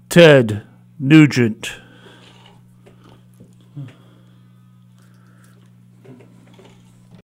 [0.08, 0.62] Ted
[0.98, 1.70] Nugent.